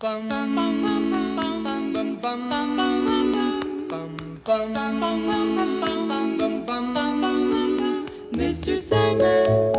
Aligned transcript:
Mr. 0.00 0.16
Sandman, 8.78 9.72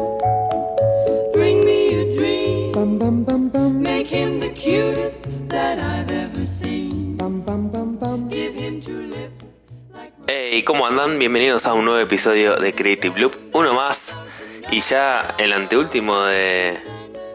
bring 1.34 1.65
me 1.65 2.02
a 2.02 2.13
dream. 2.13 2.71
Make 3.81 4.05
him 4.05 4.39
the 4.39 4.52
cutest 4.54 5.26
that 5.49 5.79
I've 5.79 6.12
ever 6.12 6.46
seen. 6.46 7.18
Give 8.30 8.54
him 8.54 8.80
two 8.80 9.08
lips 9.08 9.60
like 9.92 10.14
Hey, 10.28 10.64
¿cómo 10.64 10.86
andan? 10.86 11.18
Bienvenidos 11.18 11.66
a 11.66 11.74
un 11.74 11.86
nuevo 11.86 12.00
episodio 12.00 12.58
de 12.58 12.76
Creative 12.76 13.20
Loop. 13.20 13.36
Uno 13.54 13.74
más. 13.74 14.16
Y 14.70 14.82
ya 14.82 15.34
el 15.40 15.52
anteúltimo 15.52 16.22
de. 16.26 16.78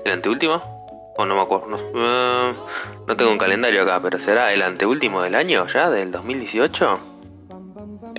¿El 0.04 0.12
anteúltimo? 0.12 0.75
O 1.16 1.24
no 1.24 1.34
me 1.34 1.42
acuerdo. 1.42 1.68
No, 1.68 1.78
eh, 1.78 2.54
no 3.06 3.16
tengo 3.16 3.30
un 3.30 3.38
calendario 3.38 3.82
acá, 3.82 4.00
pero 4.02 4.18
¿será 4.18 4.52
el 4.52 4.62
anteúltimo 4.62 5.22
del 5.22 5.34
año 5.34 5.66
ya? 5.66 5.90
¿Del 5.90 6.10
2018? 6.12 7.00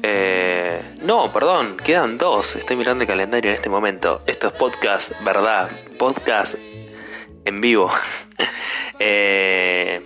Eh, 0.02 0.82
no, 1.02 1.32
perdón, 1.32 1.78
quedan 1.78 2.18
dos. 2.18 2.56
Estoy 2.56 2.76
mirando 2.76 3.04
el 3.04 3.08
calendario 3.08 3.52
en 3.52 3.56
este 3.56 3.70
momento. 3.70 4.22
Esto 4.26 4.48
es 4.48 4.54
podcast, 4.54 5.12
¿verdad? 5.24 5.70
Podcast 6.00 6.56
en 7.46 7.62
vivo. 7.62 7.90
eh, 9.00 10.02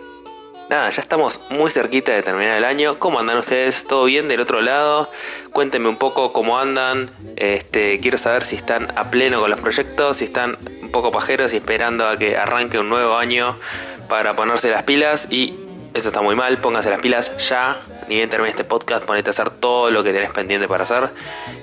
nada, 0.72 0.90
ya 0.90 1.02
estamos 1.02 1.42
muy 1.50 1.70
cerquita 1.70 2.14
de 2.14 2.24
terminar 2.24 2.58
el 2.58 2.64
año. 2.64 2.98
¿Cómo 2.98 3.20
andan 3.20 3.38
ustedes? 3.38 3.86
¿Todo 3.86 4.06
bien 4.06 4.30
del 4.30 4.40
otro 4.40 4.62
lado? 4.62 5.12
Cuéntenme 5.52 5.90
un 5.90 5.98
poco 5.98 6.32
cómo 6.32 6.58
andan. 6.58 7.12
Este, 7.36 8.00
quiero 8.00 8.18
saber 8.18 8.46
si 8.46 8.56
están 8.56 8.88
a 8.98 9.12
pleno 9.12 9.42
con 9.42 9.50
los 9.50 9.60
proyectos, 9.60 10.18
si 10.18 10.26
están 10.26 10.58
un 10.82 10.90
poco 10.90 11.12
pajeros 11.12 11.54
y 11.54 11.58
esperando 11.58 12.08
a 12.08 12.18
que 12.18 12.38
arranque 12.38 12.80
un 12.80 12.88
nuevo 12.88 13.18
año 13.18 13.54
para 14.08 14.38
ponerse 14.38 14.72
las 14.72 14.84
pilas. 14.84 15.28
Y 15.30 15.60
eso 15.94 16.08
está 16.08 16.22
muy 16.22 16.36
mal, 16.36 16.58
pónganse 16.60 16.90
las 16.90 17.02
pilas 17.02 17.50
ya. 17.50 17.78
Ni 18.08 18.16
bien 18.16 18.30
termine 18.30 18.52
este 18.52 18.64
podcast, 18.64 19.04
ponete 19.04 19.30
a 19.30 19.32
hacer 19.32 19.50
todo 19.50 19.92
lo 19.92 20.06
que 20.06 20.14
tenés 20.14 20.32
pendiente 20.32 20.70
para 20.70 20.86
hacer. 20.86 21.10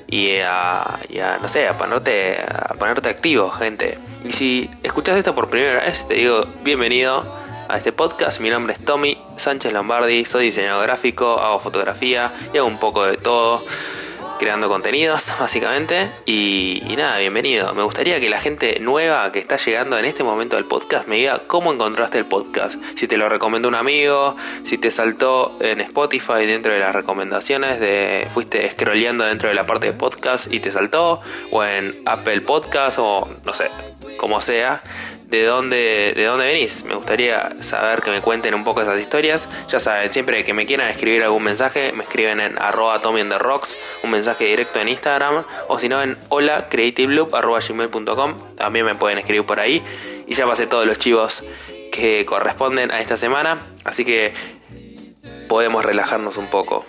Y 0.07 0.37
a, 0.45 0.99
y 1.09 1.21
a, 1.21 1.39
no 1.41 1.49
sé, 1.49 1.67
a 1.67 1.79
ponerte, 1.79 2.43
a 2.43 2.75
ponerte 2.75 3.09
activo, 3.09 3.49
gente. 3.49 3.97
Y 4.23 4.33
si 4.33 4.71
escuchas 4.83 5.17
esto 5.17 5.35
por 5.35 5.49
primera 5.49 5.81
vez, 5.81 6.07
te 6.07 6.13
digo 6.13 6.45
bienvenido 6.63 7.48
a 7.69 7.77
este 7.77 7.93
podcast. 7.93 8.41
Mi 8.41 8.51
nombre 8.51 8.73
es 8.73 8.81
Tommy 8.81 9.19
Sánchez 9.37 9.73
Lombardi, 9.73 10.25
soy 10.25 10.47
diseñador 10.47 10.85
gráfico, 10.85 11.39
hago 11.39 11.59
fotografía 11.59 12.33
y 12.53 12.59
hago 12.59 12.67
un 12.67 12.79
poco 12.79 13.05
de 13.05 13.19
todo, 13.19 13.63
creando 14.39 14.69
contenidos 14.69 15.27
básicamente. 15.41 16.11
Y, 16.25 16.83
nada, 16.97 17.19
bienvenido. 17.19 17.75
Me 17.75 17.83
gustaría 17.83 18.21
que 18.21 18.31
la 18.31 18.41
gente 18.41 18.81
nueva 18.81 19.31
que 19.33 19.39
está 19.39 19.57
llegando 19.57 19.99
en 19.99 20.07
este 20.07 20.25
momento 20.25 20.57
al 20.57 20.65
podcast 20.65 21.07
me 21.09 21.17
diga 21.17 21.43
cómo 21.47 21.73
encontraste 21.73 22.19
el 22.19 22.25
podcast. 22.25 22.83
Si 22.97 23.07
te 23.07 23.19
lo 23.19 23.29
recomendó 23.29 23.69
un 23.69 23.75
amigo, 23.75 24.35
si 24.63 24.79
te 24.79 24.91
saltó 24.91 25.57
en 25.61 25.81
Spotify 25.83 26.47
dentro 26.47 26.73
de 26.73 26.81
las 26.81 26.95
recomendaciones, 26.95 27.81
de 27.81 28.27
fuiste 28.33 28.69
scrolleando 28.71 29.25
dentro 29.25 29.51
de 29.51 29.55
la 29.55 29.67
parte 29.67 29.89
de 29.89 29.93
podcast 29.93 30.53
y 30.53 30.61
te 30.61 30.71
saltó, 30.71 31.21
o 31.51 31.65
en 31.65 32.01
Apple 32.07 32.41
Podcast, 32.41 32.99
o 32.99 33.29
no 33.45 33.53
sé, 33.53 33.71
como 34.17 34.41
sea 34.41 34.83
de 35.29 35.45
dónde, 35.45 36.15
de 36.17 36.25
dónde 36.25 36.47
venís. 36.47 36.85
Me 36.85 36.95
gustaría 36.95 37.51
saber 37.61 38.01
que 38.01 38.11
me 38.11 38.23
cuenten 38.23 38.55
un 38.55 38.65
poco 38.65 38.81
esas 38.81 38.99
historias. 38.99 39.49
Ya 39.69 39.79
saben, 39.79 40.11
siempre 40.11 40.43
que 40.45 40.55
me 40.55 40.65
quieran 40.65 40.89
escribir 40.89 41.23
algún 41.23 41.43
mensaje, 41.43 41.93
me 41.93 42.05
escriben 42.05 42.41
en 42.41 42.61
arroba 42.61 43.01
Tommy 43.01 43.25
the 43.25 43.39
Rocks, 43.39 43.77
un 44.03 44.11
mensaje 44.11 44.45
directo 44.45 44.81
en 44.81 44.89
Instagram, 44.89 45.45
o 45.69 45.79
si 45.79 45.89
no 45.89 46.03
en 46.03 46.17
hola 46.31 46.67
También 48.57 48.87
me 48.87 48.95
pueden 48.95 49.19
escribir 49.19 49.45
por 49.45 49.61
ahí. 49.61 49.83
Y 50.27 50.35
ya 50.35 50.47
pasé 50.47 50.67
todos 50.67 50.87
los 50.87 50.99
chivos 50.99 51.45
que 51.93 52.25
corresponden 52.25 52.91
a 52.91 53.01
esta 53.01 53.17
semana. 53.17 53.59
Así 53.85 54.05
que 54.05 54.33
podemos 55.49 55.85
relajarnos 55.85 56.39
un 56.39 56.47
poco. 56.47 56.87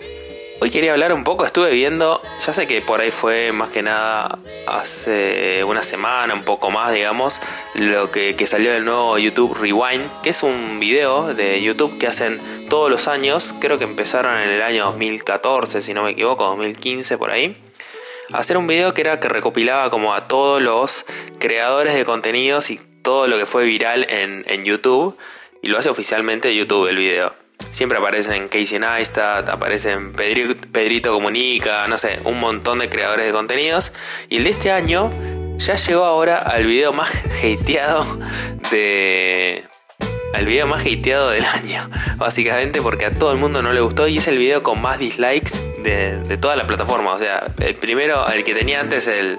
Hoy 0.62 0.70
quería 0.70 0.92
hablar 0.92 1.14
un 1.14 1.24
poco, 1.24 1.46
estuve 1.46 1.70
viendo, 1.70 2.20
ya 2.44 2.52
sé 2.52 2.66
que 2.66 2.82
por 2.82 3.00
ahí 3.00 3.10
fue 3.10 3.50
más 3.50 3.70
que 3.70 3.82
nada 3.82 4.38
hace 4.66 5.64
una 5.64 5.82
semana, 5.82 6.34
un 6.34 6.42
poco 6.42 6.70
más, 6.70 6.92
digamos, 6.92 7.40
lo 7.76 8.10
que, 8.10 8.36
salió 8.46 8.70
del 8.70 8.84
nuevo 8.84 9.16
YouTube 9.16 9.56
Rewind, 9.58 10.06
que 10.22 10.28
es 10.28 10.42
un 10.42 10.78
video 10.78 11.32
de 11.32 11.62
YouTube 11.62 11.96
que 11.96 12.06
hacen 12.06 12.38
todos 12.68 12.90
los 12.90 13.08
años, 13.08 13.54
creo 13.58 13.78
que 13.78 13.84
empezaron 13.84 14.36
en 14.36 14.50
el 14.50 14.60
año 14.60 14.84
2014, 14.84 15.80
si 15.80 15.94
no 15.94 16.02
me 16.02 16.10
equivoco, 16.10 16.44
2015 16.44 17.16
por 17.16 17.30
ahí. 17.30 17.56
Hacer 18.34 18.58
un 18.58 18.66
video 18.66 18.92
que 18.92 19.00
era 19.00 19.18
que 19.18 19.30
recopilaba 19.30 19.88
como 19.88 20.12
a 20.12 20.28
todos 20.28 20.60
los 20.60 21.06
creadores 21.38 21.94
de 21.94 22.04
contenidos 22.04 22.70
y 22.70 22.78
todo 23.00 23.28
lo 23.28 23.38
que 23.38 23.46
fue 23.46 23.64
viral 23.64 24.06
en 24.10 24.64
YouTube, 24.66 25.16
y 25.62 25.68
lo 25.68 25.78
hace 25.78 25.88
oficialmente 25.88 26.54
YouTube 26.54 26.86
el 26.86 26.98
video. 26.98 27.32
Siempre 27.70 27.98
aparecen 27.98 28.48
Casey 28.48 28.78
Neistat, 28.78 29.48
aparecen 29.48 30.12
Pedrito, 30.12 30.54
Pedrito 30.72 31.12
Comunica, 31.12 31.86
no 31.88 31.98
sé, 31.98 32.20
un 32.24 32.40
montón 32.40 32.78
de 32.80 32.88
creadores 32.88 33.26
de 33.26 33.32
contenidos. 33.32 33.92
Y 34.28 34.38
el 34.38 34.44
de 34.44 34.50
este 34.50 34.70
año 34.70 35.10
ya 35.58 35.74
llegó 35.76 36.04
ahora 36.04 36.38
al 36.38 36.66
video 36.66 36.92
más 36.92 37.12
hateado 37.42 38.04
de. 38.70 39.64
Al 40.32 40.46
video 40.46 40.66
más 40.66 40.82
hateado 40.82 41.30
del 41.30 41.44
año. 41.44 41.88
Básicamente 42.16 42.80
porque 42.80 43.06
a 43.06 43.10
todo 43.10 43.32
el 43.32 43.38
mundo 43.38 43.62
no 43.62 43.72
le 43.72 43.80
gustó. 43.80 44.08
Y 44.08 44.18
es 44.18 44.28
el 44.28 44.38
video 44.38 44.62
con 44.62 44.80
más 44.80 44.98
dislikes 44.98 45.52
de, 45.82 46.18
de 46.20 46.36
toda 46.36 46.56
la 46.56 46.66
plataforma. 46.66 47.14
O 47.14 47.18
sea, 47.18 47.46
el 47.58 47.74
primero, 47.74 48.26
el 48.28 48.44
que 48.44 48.54
tenía 48.54 48.80
antes 48.80 49.08
el, 49.08 49.38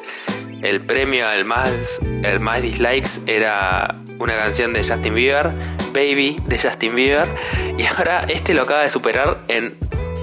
el 0.61 0.81
premio 0.81 1.27
al 1.27 1.45
más, 1.45 1.99
el 2.01 2.39
más 2.39 2.61
dislikes 2.61 3.21
era 3.25 3.95
una 4.21 4.35
canción 4.37 4.73
de 4.73 4.83
Justin 4.83 5.15
Bieber, 5.15 5.51
Baby 5.93 6.37
de 6.45 6.59
Justin 6.59 6.95
Bieber, 6.95 7.27
y 7.77 7.85
ahora 7.85 8.25
este 8.29 8.53
lo 8.53 8.63
acaba 8.63 8.81
de 8.81 8.89
superar 8.89 9.37
en 9.47 9.75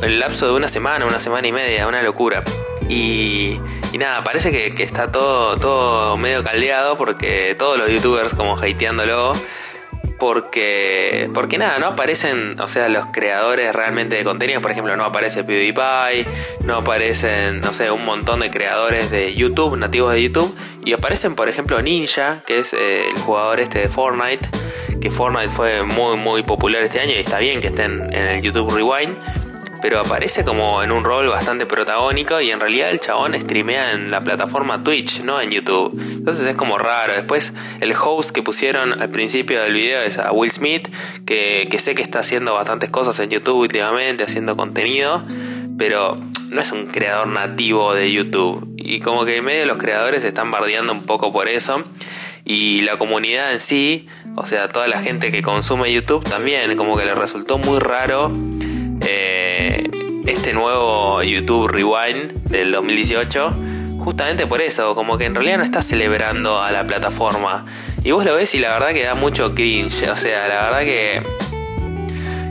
el 0.03 0.21
lapso 0.21 0.47
de 0.47 0.53
una 0.53 0.69
semana, 0.69 1.07
una 1.07 1.21
semana 1.21 1.47
y 1.49 1.53
media, 1.53 1.89
una 1.89 2.03
locura. 2.03 2.43
Y, 2.89 3.61
y 3.93 3.99
nada, 3.99 4.23
parece 4.23 4.51
que, 4.51 4.83
está 4.83 5.11
todo, 5.11 5.57
todo 5.57 6.17
medio 6.17 6.43
caldeado 6.43 6.97
porque 6.97 7.55
todos 7.59 7.79
los 7.79 7.91
youtubers 7.91 8.35
como 8.35 8.57
hateándolo. 8.57 9.33
Porque, 10.19 11.31
porque 11.33 11.59
nada, 11.59 11.79
no 11.79 11.87
aparecen, 11.87 12.59
o 12.61 12.67
sea, 12.67 12.89
los 12.89 13.07
creadores 13.13 13.73
realmente 13.73 14.17
de 14.17 14.25
contenido. 14.25 14.61
Por 14.61 14.73
ejemplo, 14.73 14.97
no 14.97 15.05
aparece 15.05 15.45
PewDiePie, 15.45 16.27
no 16.65 16.77
aparecen, 16.77 17.61
no 17.61 17.73
sé, 17.73 17.91
un 17.91 18.05
montón 18.05 18.41
de 18.41 18.51
creadores 18.51 19.11
de 19.11 19.35
YouTube, 19.35 19.77
nativos 19.77 20.13
de 20.13 20.23
YouTube. 20.23 20.55
Y 20.85 20.93
aparecen, 20.93 21.35
por 21.35 21.49
ejemplo, 21.49 21.81
Ninja, 21.83 22.43
que 22.47 22.59
es 22.59 22.73
eh, 22.73 23.09
el 23.15 23.21
jugador 23.21 23.61
este 23.61 23.81
de 23.81 23.89
Fortnite. 23.89 24.49
Que 25.01 25.11
Fortnite 25.11 25.49
fue 25.49 25.85
muy, 25.85 26.17
muy 26.17 26.43
popular 26.43 26.83
este 26.83 26.99
año 26.99 27.13
y 27.13 27.19
está 27.19 27.39
bien 27.39 27.61
que 27.61 27.69
estén 27.69 28.13
en 28.13 28.27
el 28.27 28.43
YouTube 28.43 28.75
Rewind 28.75 29.17
pero 29.81 30.01
aparece 30.01 30.45
como 30.45 30.83
en 30.83 30.91
un 30.91 31.05
rol 31.05 31.29
bastante 31.29 31.67
protagónico 31.67 32.41
y 32.41 32.51
en 32.51 32.61
realidad 32.61 32.91
el 32.91 33.01
chabón 33.01 33.35
streamea 33.35 33.93
en 33.93 34.11
la 34.11 34.21
plataforma 34.21 34.83
Twitch, 34.83 35.23
no 35.23 35.41
en 35.41 35.51
YouTube. 35.51 35.99
Entonces 36.15 36.47
es 36.47 36.57
como 36.57 36.79
raro. 36.79 37.15
Después 37.15 37.53
el 37.81 37.93
host 37.93 38.31
que 38.31 38.43
pusieron 38.43 39.01
al 39.01 39.09
principio 39.11 39.63
del 39.63 39.73
video 39.73 40.03
es 40.03 40.19
a 40.19 40.33
Will 40.33 40.51
Smith, 40.51 40.89
que, 41.25 41.69
que 41.71 41.79
sé 41.79 41.95
que 41.95 42.03
está 42.03 42.21
haciendo 42.21 42.55
bastantes 42.55 42.91
cosas 42.91 43.19
en 43.21 43.31
YouTube 43.31 43.57
últimamente, 43.57 44.25
haciendo 44.25 44.57
contenido, 44.57 45.23
pero 45.79 46.17
no 46.51 46.61
es 46.61 46.73
un 46.73 46.87
creador 46.87 47.29
nativo 47.29 47.95
de 47.95 48.13
YouTube. 48.13 48.75
Y 48.77 49.01
como 49.01 49.25
que 49.25 49.37
en 49.37 49.45
medio 49.45 49.67
los 49.67 49.79
creadores 49.79 50.25
están 50.25 50.51
bardeando 50.51 50.93
un 50.93 51.03
poco 51.03 51.33
por 51.33 51.49
eso. 51.49 51.83
Y 52.45 52.81
la 52.81 52.97
comunidad 52.97 53.53
en 53.53 53.61
sí, 53.61 54.09
o 54.35 54.47
sea, 54.47 54.69
toda 54.69 54.89
la 54.89 55.01
gente 55.01 55.31
que 55.31 55.43
consume 55.43 55.93
YouTube 55.93 56.25
también, 56.25 56.75
como 56.77 56.97
que 56.97 57.05
le 57.05 57.15
resultó 57.15 57.59
muy 57.59 57.79
raro 57.79 58.33
eh, 59.01 59.89
este 60.27 60.53
nuevo 60.53 61.23
YouTube 61.23 61.69
Rewind 61.69 62.33
del 62.45 62.73
2018. 62.73 63.51
Justamente 63.99 64.47
por 64.47 64.63
eso, 64.63 64.95
como 64.95 65.19
que 65.19 65.27
en 65.27 65.35
realidad 65.35 65.59
no 65.59 65.65
está 65.65 65.83
celebrando 65.83 66.61
a 66.61 66.71
la 66.73 66.85
plataforma. 66.85 67.67
Y 68.05 68.13
vos 68.13 68.25
lo 68.25 68.35
ves 68.35 68.55
y 68.55 68.59
la 68.59 68.71
verdad 68.71 68.93
que 68.93 69.03
da 69.03 69.15
mucho 69.15 69.55
cringe. 69.55 70.09
O 70.09 70.17
sea, 70.17 70.49
la 70.49 70.63
verdad 70.65 70.81
que. 70.81 71.23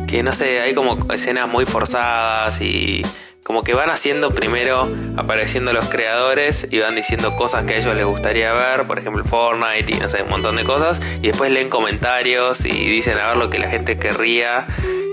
Que 0.07 0.23
no 0.23 0.31
sé, 0.31 0.61
hay 0.61 0.73
como 0.73 0.97
escenas 1.11 1.49
muy 1.49 1.65
forzadas 1.65 2.61
y 2.61 3.01
como 3.47 3.63
que 3.63 3.73
van 3.73 3.89
haciendo 3.89 4.29
primero 4.29 4.89
apareciendo 5.15 5.71
los 5.71 5.85
creadores 5.85 6.67
y 6.69 6.79
van 6.79 6.97
diciendo 6.97 7.33
cosas 7.37 7.63
que 7.63 7.75
a 7.75 7.77
ellos 7.77 7.95
les 7.95 8.03
gustaría 8.03 8.51
ver, 8.51 8.85
por 8.85 8.99
ejemplo 8.99 9.23
Fortnite 9.23 9.95
y 9.95 9.99
no 9.99 10.09
sé, 10.09 10.21
un 10.21 10.27
montón 10.27 10.57
de 10.57 10.65
cosas, 10.65 11.01
y 11.21 11.27
después 11.27 11.49
leen 11.49 11.69
comentarios 11.69 12.65
y 12.65 12.71
dicen 12.71 13.17
a 13.17 13.29
ver 13.29 13.37
lo 13.37 13.49
que 13.49 13.57
la 13.57 13.69
gente 13.69 13.95
querría 13.95 14.67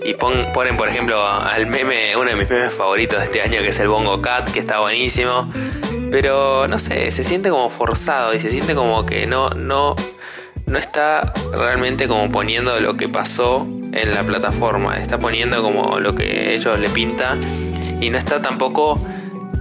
y 0.05 0.15
pon, 0.15 0.49
ponen 0.53 0.77
por 0.77 0.89
ejemplo 0.89 1.25
al 1.25 1.69
meme, 1.69 2.17
uno 2.17 2.29
de 2.29 2.35
mis 2.35 2.51
memes 2.51 2.73
favoritos 2.73 3.21
de 3.21 3.27
este 3.27 3.41
año 3.41 3.61
que 3.61 3.69
es 3.69 3.79
el 3.79 3.87
Bongo 3.87 4.21
Cat, 4.21 4.51
que 4.51 4.59
está 4.59 4.81
buenísimo, 4.81 5.49
pero 6.11 6.67
no 6.67 6.81
sé, 6.81 7.13
se 7.13 7.23
siente 7.23 7.51
como 7.51 7.71
forzado 7.71 8.35
y 8.35 8.41
se 8.41 8.51
siente 8.51 8.75
como 8.75 9.07
que 9.07 9.29
no, 9.29 9.51
no, 9.51 9.95
no 10.67 10.79
está 10.79 11.33
realmente 11.53 12.09
como 12.09 12.29
poniendo 12.33 12.81
lo 12.81 12.97
que 12.97 13.09
pasó 13.09 13.65
en 13.93 14.13
la 14.13 14.25
plataforma, 14.25 14.99
está 14.99 15.19
poniendo 15.19 15.63
como 15.63 16.01
lo 16.01 16.17
que 16.17 16.53
ellos 16.57 16.81
le 16.81 16.89
pinta 16.89 17.39
y 18.01 18.11
no 18.11 18.19
está 18.19 18.43
tampoco 18.43 18.97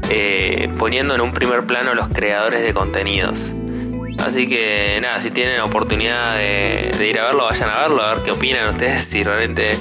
eh, 0.09 0.69
poniendo 0.77 1.15
en 1.15 1.21
un 1.21 1.31
primer 1.31 1.65
plano 1.65 1.93
los 1.93 2.09
creadores 2.09 2.61
de 2.61 2.73
contenidos. 2.73 3.53
Así 4.19 4.47
que 4.47 4.99
nada, 5.01 5.21
si 5.21 5.31
tienen 5.31 5.59
oportunidad 5.61 6.37
de, 6.37 7.07
ir 7.09 7.19
a 7.19 7.25
verlo, 7.25 7.45
vayan 7.45 7.69
a 7.69 7.81
verlo, 7.81 8.01
a 8.01 8.15
ver 8.15 8.23
qué 8.23 8.31
opinan 8.31 8.67
ustedes, 8.69 9.03
si 9.03 9.23
realmente 9.23 9.75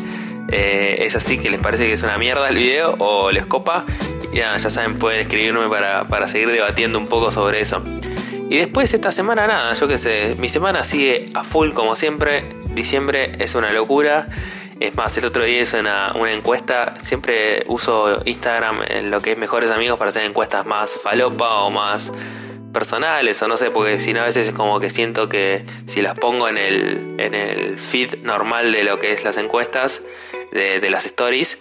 eh, 0.48 0.96
es 1.00 1.14
así, 1.14 1.38
que 1.38 1.50
les 1.50 1.60
parece 1.60 1.86
que 1.86 1.92
es 1.92 2.02
una 2.02 2.18
mierda 2.18 2.48
el 2.48 2.56
video 2.56 2.94
o 2.98 3.30
les 3.30 3.46
copa. 3.46 3.84
Ya, 4.32 4.56
ya 4.56 4.70
saben, 4.70 4.94
pueden 4.94 5.20
escribirme 5.20 5.68
para, 5.68 6.04
para 6.04 6.26
seguir 6.26 6.50
debatiendo 6.50 6.98
un 6.98 7.06
poco 7.06 7.30
sobre 7.30 7.60
eso. 7.60 7.84
Y 8.48 8.56
después 8.56 8.92
esta 8.92 9.12
semana 9.12 9.46
nada, 9.46 9.74
yo 9.74 9.88
qué 9.88 9.96
sé, 9.96 10.34
mi 10.38 10.48
semana 10.48 10.84
sigue 10.84 11.26
a 11.34 11.44
full 11.44 11.70
como 11.72 11.96
siempre. 11.96 12.44
Diciembre 12.74 13.32
es 13.38 13.54
una 13.54 13.72
locura. 13.72 14.26
Es 14.82 14.96
más, 14.96 15.16
el 15.16 15.24
otro 15.24 15.44
día 15.44 15.60
hice 15.60 15.78
una, 15.78 16.12
encuesta. 16.32 16.94
Siempre 17.00 17.62
uso 17.68 18.20
Instagram 18.24 18.80
en 18.88 19.12
lo 19.12 19.22
que 19.22 19.30
es 19.30 19.38
mejores 19.38 19.70
amigos 19.70 19.96
para 19.96 20.08
hacer 20.08 20.24
encuestas 20.24 20.66
más 20.66 20.98
falopa 21.00 21.60
o 21.60 21.70
más 21.70 22.12
personales 22.72 23.40
o 23.42 23.48
no 23.48 23.56
sé, 23.56 23.70
porque 23.70 24.00
si 24.00 24.12
no 24.12 24.22
a 24.22 24.24
veces 24.24 24.48
es 24.48 24.54
como 24.54 24.80
que 24.80 24.90
siento 24.90 25.28
que 25.28 25.64
si 25.86 26.02
las 26.02 26.18
pongo 26.18 26.48
en 26.48 26.58
el, 26.58 27.14
en 27.18 27.34
el 27.34 27.78
feed 27.78 28.24
normal 28.24 28.72
de 28.72 28.82
lo 28.82 28.98
que 28.98 29.12
es 29.12 29.22
las 29.22 29.38
encuestas, 29.38 30.02
de, 30.50 30.90
las 30.90 31.06
stories, 31.06 31.58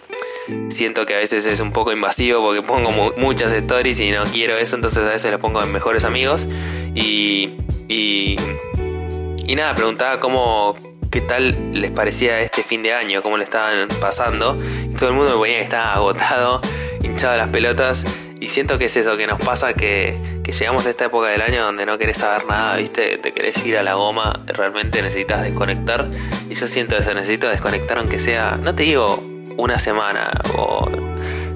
siento 0.70 1.06
que 1.06 1.14
a 1.14 1.18
veces 1.18 1.46
es 1.46 1.60
un 1.60 1.72
poco 1.72 1.92
invasivo 1.92 2.42
porque 2.42 2.62
pongo 2.62 3.12
muchas 3.18 3.52
stories 3.52 4.00
y 4.00 4.10
no 4.10 4.24
quiero 4.24 4.58
eso, 4.58 4.74
entonces 4.74 5.04
a 5.04 5.10
veces 5.10 5.30
las 5.30 5.40
pongo 5.40 5.62
en 5.62 5.70
mejores 5.70 6.04
amigos 6.04 6.48
y, 6.92 7.52
y, 7.88 8.36
y 9.46 9.54
nada, 9.54 9.74
preguntaba 9.74 10.18
cómo, 10.18 10.74
qué 11.12 11.20
tal 11.20 11.54
les 11.78 11.90
parecía 11.90 12.40
este 12.40 12.64
fin 12.64 12.82
de 12.82 12.94
año, 12.94 13.22
cómo 13.22 13.36
le 13.36 13.44
estaban 13.44 13.86
pasando. 14.00 14.58
Y 14.90 14.94
todo 14.94 15.10
el 15.10 15.14
mundo 15.14 15.32
me 15.32 15.36
ponía 15.36 15.56
que 15.58 15.62
estaba 15.62 15.92
agotado, 15.92 16.60
hinchado 17.02 17.36
las 17.36 17.50
pelotas. 17.50 18.04
Y 18.40 18.48
siento 18.48 18.78
que 18.78 18.86
es 18.86 18.96
eso 18.96 19.16
que 19.16 19.28
nos 19.28 19.38
pasa, 19.38 19.74
que, 19.74 20.16
llegamos 20.42 20.86
a 20.86 20.90
esta 20.90 21.04
época 21.04 21.28
del 21.28 21.40
año 21.42 21.62
donde 21.62 21.86
no 21.86 21.96
querés 21.98 22.18
saber 22.18 22.46
nada, 22.46 22.76
¿viste? 22.76 23.16
Te 23.18 23.32
querés 23.32 23.64
ir 23.64 23.78
a 23.78 23.82
la 23.82 23.94
goma, 23.94 24.40
realmente 24.48 25.00
necesitas 25.00 25.42
desconectar. 25.42 26.08
Y 26.50 26.54
yo 26.54 26.66
siento 26.66 26.96
eso, 26.96 27.14
necesito 27.14 27.48
desconectar 27.48 27.98
aunque 27.98 28.18
sea, 28.18 28.58
no 28.60 28.74
te 28.74 28.82
digo 28.82 29.22
una 29.56 29.78
semana 29.78 30.32
o... 30.56 30.90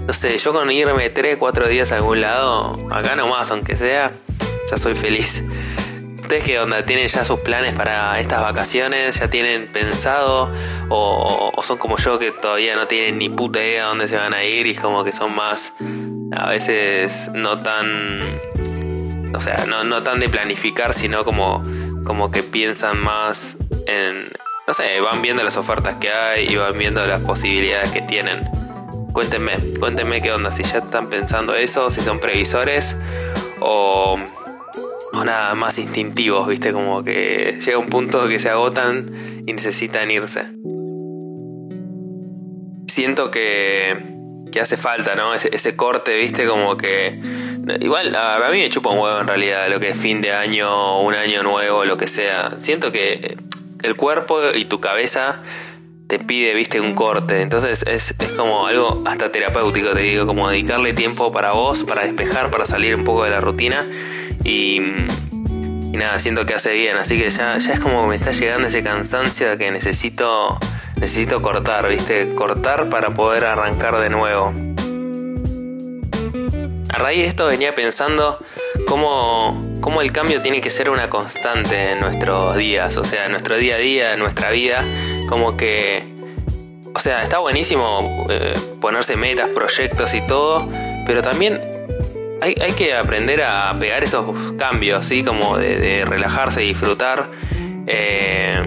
No 0.07 0.13
sé, 0.13 0.39
yo 0.39 0.53
con 0.53 0.71
irme 0.71 1.11
3, 1.11 1.37
4 1.37 1.69
días 1.69 1.91
a 1.91 1.97
algún 1.97 2.21
lado, 2.21 2.79
acá 2.93 3.17
nomás, 3.17 3.51
aunque 3.51 3.75
sea, 3.75 4.13
ya 4.71 4.79
soy 4.79 4.95
feliz. 4.95 5.43
¿Ustedes 6.27 6.43
qué 6.43 6.59
onda? 6.59 6.85
¿Tienen 6.85 7.07
ya 7.07 7.25
sus 7.25 7.39
planes 7.39 7.73
para 7.77 8.19
estas 8.19 8.43
vacaciones? 8.43 9.21
¿Ya 9.21 9.29
tienen 9.29 9.69
pensado? 9.69 10.51
¿O, 10.89 11.53
son 11.63 11.79
como 11.79 11.99
yo 11.99 12.19
que 12.19 12.33
todavía 12.33 12.75
no 12.75 12.89
tienen 12.89 13.19
ni 13.19 13.29
puta 13.29 13.61
idea 13.61 13.85
de 13.85 13.89
dónde 13.91 14.09
se 14.09 14.17
van 14.17 14.35
a 14.35 14.43
ir 14.43 14.67
y 14.67 14.75
como 14.75 15.05
que 15.05 15.13
son 15.13 15.33
más 15.37 15.73
a 16.33 16.49
veces 16.49 17.31
no 17.33 17.63
tan... 17.63 18.19
O 19.37 19.41
sea, 19.41 19.67
no, 19.69 19.85
no 19.85 20.03
tan 20.03 20.19
de 20.19 20.29
planificar, 20.29 20.95
sino 20.95 21.23
como, 21.23 21.63
como 22.05 22.33
que 22.33 22.43
piensan 22.43 23.01
más 23.01 23.57
en... 23.87 24.29
No 24.67 24.75
sé, 24.75 25.01
van 25.01 25.23
viendo 25.23 25.45
las 25.45 25.57
ofertas 25.57 25.95
que 26.01 26.11
hay 26.11 26.49
y 26.49 26.57
van 26.57 26.77
viendo 26.77 27.07
las 27.07 27.21
posibilidades 27.21 27.93
que 27.93 28.03
tienen. 28.03 28.43
Cuéntenme, 29.13 29.53
cuéntenme 29.79 30.21
qué 30.21 30.33
onda, 30.33 30.51
si 30.51 30.65
ya 30.65 30.79
están 30.79 31.09
pensando 31.09 31.55
eso, 31.55 31.89
si 31.89 32.01
son 32.01 32.19
previsores 32.19 32.97
o 33.61 34.19
o 34.36 34.36
nada 35.25 35.55
más 35.55 35.79
instintivos, 35.79 36.49
¿viste? 36.49 36.73
Como 36.73 37.03
que 37.05 37.59
llega 37.65 37.79
un 37.79 37.89
punto 37.89 38.29
que 38.29 38.39
se 38.39 38.51
agotan 38.51 39.07
y 39.47 39.53
necesitan 39.53 40.11
irse. 40.11 40.43
Siento 42.89 43.31
que, 43.31 43.97
que 44.53 44.61
hace 44.61 44.77
falta, 44.77 45.15
¿no? 45.15 45.35
Ese, 45.35 45.77
corte, 45.77 46.17
¿viste? 46.17 46.47
Como 46.47 46.77
que... 46.77 47.21
Igual, 47.81 48.15
a, 48.15 48.49
mí 48.51 48.61
me 48.61 48.69
chupa 48.69 48.91
un 48.91 48.99
huevo 48.99 49.21
en 49.21 49.29
realidad 49.29 49.69
lo 49.69 49.81
que 49.81 49.89
es 49.89 49.99
fin 49.99 50.21
de 50.21 50.33
año, 50.33 51.01
un 51.01 51.15
año 51.15 51.43
nuevo, 51.43 51.85
lo 51.85 51.97
que 51.97 52.07
sea. 52.07 52.53
Siento 52.59 52.93
que 52.93 53.37
el 53.83 53.97
cuerpo 53.97 54.39
y 54.55 54.65
tu 54.67 54.81
cabeza 54.81 55.41
te 56.07 56.19
pide, 56.19 56.55
viste, 56.55 56.81
un 56.81 56.95
corte. 56.95 57.43
Entonces 57.43 57.85
es, 57.87 58.15
es, 58.19 58.33
como 58.33 58.67
algo 58.67 59.03
hasta 59.07 59.31
terapéutico, 59.31 59.91
te 59.91 60.01
digo, 60.01 60.27
como 60.27 60.49
dedicarle 60.49 60.93
tiempo 60.93 61.33
para 61.33 61.53
vos, 61.53 61.85
para 61.85 62.05
despejar, 62.05 62.51
para 62.51 62.65
salir 62.65 62.95
un 62.95 63.05
poco 63.05 63.25
de 63.25 63.31
la 63.31 63.41
rutina 63.41 63.85
y, 64.47 64.81
nada, 65.93 66.19
siento 66.21 66.47
que 66.47 66.55
hace 66.55 66.73
bien. 66.73 66.97
Así 66.97 67.19
que 67.19 67.29
ya, 67.31 67.59
ya 67.59 67.73
es 67.73 67.81
como 67.81 68.03
que 68.03 68.11
me 68.11 68.17
está 68.17 68.31
llegando 68.31 68.69
ese 68.69 68.83
cansancio 68.83 69.51
de 69.51 69.59
que 69.59 69.71
necesito, 69.73 70.59
necesito 70.97 71.43
cortar, 71.43 71.89
¿viste? 71.89 72.35
Cortar 72.35 72.89
para 72.89 73.11
poder 73.11 73.45
arrancar 73.45 73.99
de 73.99 74.09
nuevo. 74.09 74.55
A 76.95 76.99
raíz 76.99 77.23
de 77.23 77.27
esto 77.27 77.47
venía 77.47 77.75
pensando 77.75 78.39
cómo, 78.87 79.79
cómo 79.81 80.01
el 80.01 80.13
cambio 80.13 80.41
tiene 80.41 80.61
que 80.61 80.71
ser 80.71 80.91
una 80.91 81.11
constante 81.11 81.93
en 81.93 82.01
nuestros 82.01 82.57
días, 82.57 82.97
o 82.97 83.05
sea, 83.05 83.27
en 83.27 83.33
nuestro 83.33 83.57
día 83.57 83.75
a 83.75 83.79
día, 83.79 84.13
en 84.13 84.21
nuestra 84.21 84.51
vida, 84.51 84.85
como 85.29 85.57
que... 85.57 86.15
O 86.95 86.99
sea, 86.99 87.23
está 87.23 87.41
buenísimo 87.41 88.27
eh, 88.31 88.55
ponerse 88.81 89.17
metas, 89.17 89.51
proyectos 89.51 90.15
y 90.15 90.27
todo, 90.27 90.67
pero 91.07 91.21
también 91.21 91.61
hay, 92.41 92.73
que 92.73 92.95
aprender 92.95 93.43
a 93.43 93.75
pegar 93.75 94.05
esos 94.05 94.53
cambios, 94.59 95.07
¿sí? 95.07 95.23
Como 95.23 95.57
de, 95.57 96.05
relajarse 96.05 96.65
y 96.65 96.69
disfrutar. 96.69 97.29
Eh, 97.87 98.59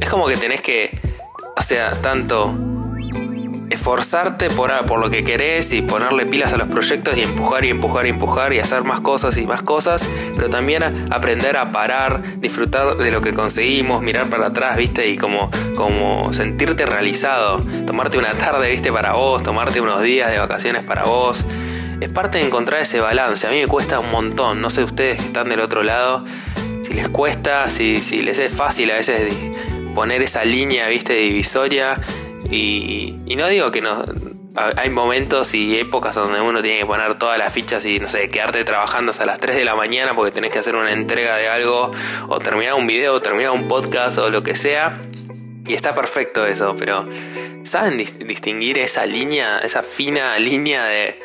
es 0.00 0.08
como 0.08 0.26
que 0.26 0.36
tenés 0.36 0.60
que, 0.60 0.98
o 1.56 1.62
sea, 1.62 1.92
tanto 2.00 2.54
esforzarte 3.70 4.50
por, 4.50 4.70
por 4.86 5.00
lo 5.00 5.10
que 5.10 5.24
querés 5.24 5.72
y 5.72 5.82
ponerle 5.82 6.26
pilas 6.26 6.52
a 6.52 6.56
los 6.56 6.68
proyectos 6.68 7.16
y 7.16 7.22
empujar 7.22 7.64
y 7.64 7.70
empujar 7.70 8.06
y 8.06 8.10
empujar 8.10 8.52
y 8.52 8.60
hacer 8.60 8.84
más 8.84 9.00
cosas 9.00 9.36
y 9.36 9.46
más 9.46 9.62
cosas, 9.62 10.08
pero 10.36 10.48
también 10.48 10.82
aprender 11.10 11.56
a 11.56 11.72
parar, 11.72 12.22
disfrutar 12.38 12.96
de 12.96 13.10
lo 13.10 13.20
que 13.20 13.32
conseguimos, 13.32 14.02
mirar 14.02 14.26
para 14.26 14.48
atrás, 14.48 14.76
¿viste? 14.76 15.08
Y 15.08 15.16
como, 15.16 15.50
como 15.76 16.32
sentirte 16.32 16.86
realizado, 16.86 17.60
tomarte 17.86 18.18
una 18.18 18.32
tarde, 18.32 18.70
¿viste? 18.70 18.92
Para 18.92 19.14
vos, 19.14 19.42
tomarte 19.42 19.80
unos 19.80 20.02
días 20.02 20.30
de 20.30 20.38
vacaciones 20.38 20.84
para 20.84 21.04
vos 21.04 21.44
es 22.04 22.12
parte 22.12 22.38
de 22.38 22.44
encontrar 22.44 22.82
ese 22.82 23.00
balance. 23.00 23.46
A 23.46 23.50
mí 23.50 23.60
me 23.60 23.66
cuesta 23.66 23.98
un 23.98 24.10
montón. 24.10 24.60
No 24.60 24.70
sé 24.70 24.84
ustedes 24.84 25.18
que 25.18 25.24
están 25.24 25.48
del 25.48 25.60
otro 25.60 25.82
lado, 25.82 26.24
si 26.82 26.92
les 26.94 27.08
cuesta, 27.08 27.68
si, 27.68 28.02
si 28.02 28.22
les 28.22 28.38
es 28.38 28.52
fácil 28.52 28.90
a 28.90 28.94
veces 28.94 29.32
poner 29.94 30.22
esa 30.22 30.44
línea, 30.44 30.86
viste, 30.88 31.14
divisoria. 31.14 31.98
Y, 32.50 33.16
y 33.24 33.36
no 33.36 33.48
digo 33.48 33.70
que 33.70 33.80
no. 33.80 34.04
Hay 34.76 34.88
momentos 34.88 35.52
y 35.54 35.76
épocas 35.78 36.14
donde 36.14 36.40
uno 36.40 36.62
tiene 36.62 36.80
que 36.80 36.86
poner 36.86 37.18
todas 37.18 37.38
las 37.38 37.52
fichas 37.52 37.84
y 37.86 37.98
no 37.98 38.06
sé, 38.06 38.30
quedarte 38.30 38.62
trabajando 38.62 39.10
hasta 39.10 39.26
las 39.26 39.38
3 39.38 39.56
de 39.56 39.64
la 39.64 39.74
mañana 39.74 40.14
porque 40.14 40.30
tenés 40.30 40.52
que 40.52 40.60
hacer 40.60 40.76
una 40.76 40.92
entrega 40.92 41.34
de 41.36 41.48
algo 41.48 41.90
o 42.28 42.38
terminar 42.38 42.74
un 42.74 42.86
video 42.86 43.14
o 43.14 43.20
terminar 43.20 43.50
un 43.50 43.66
podcast 43.66 44.18
o 44.18 44.30
lo 44.30 44.44
que 44.44 44.54
sea. 44.54 44.96
Y 45.66 45.74
está 45.74 45.94
perfecto 45.94 46.46
eso, 46.46 46.76
pero 46.78 47.08
¿saben 47.62 47.96
distinguir 47.96 48.78
esa 48.78 49.06
línea, 49.06 49.60
esa 49.60 49.82
fina 49.82 50.38
línea 50.38 50.84
de 50.84 51.18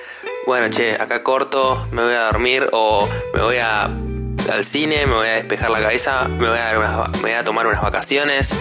bueno, 0.50 0.68
che, 0.70 0.96
acá 0.96 1.22
corto, 1.22 1.88
me 1.92 2.02
voy 2.02 2.14
a 2.14 2.22
dormir 2.22 2.70
o 2.72 3.08
me 3.36 3.42
voy 3.42 3.58
a, 3.58 3.84
al 3.84 4.64
cine, 4.64 5.06
me 5.06 5.14
voy 5.14 5.28
a 5.28 5.34
despejar 5.34 5.70
la 5.70 5.80
cabeza, 5.80 6.28
me 6.28 6.50
voy 6.50 6.58
a, 6.58 7.08
me 7.14 7.22
voy 7.22 7.32
a 7.32 7.44
tomar 7.44 7.68
unas 7.68 7.84
vacaciones. 7.84 8.54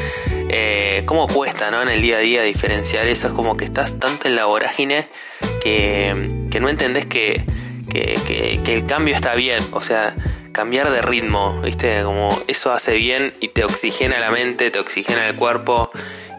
Eh, 0.51 1.03
¿Cómo 1.07 1.27
cuesta 1.27 1.71
¿no? 1.71 1.81
en 1.81 1.89
el 1.89 2.03
día 2.03 2.19
a 2.19 2.21
día 2.21 2.43
diferenciar 2.43 3.07
eso? 3.07 3.29
Es 3.29 3.33
como 3.33 3.57
que 3.57 3.65
estás 3.65 3.99
tanto 3.99 4.29
en 4.29 4.37
la 4.37 4.45
vorágine 4.45 5.09
que, 5.63 6.13
no 6.61 6.69
entendés 6.69 7.07
que, 7.07 7.43
que, 7.91 8.75
el 8.75 8.85
cambio 8.85 9.15
está 9.15 9.35
bien. 9.35 9.65
O 9.73 9.81
sea, 9.81 10.15
cambiar 10.59 10.91
de 10.91 11.03
ritmo, 11.03 11.61
¿viste? 11.63 12.03
Como 12.03 12.37
eso 12.49 12.73
hace 12.73 12.95
bien 12.95 13.33
y 13.39 13.47
te 13.47 13.63
oxigena 13.63 14.19
la 14.19 14.33
mente, 14.33 14.73
te 14.73 14.81
oxigena 14.81 15.29
el 15.29 15.37
cuerpo. 15.37 15.89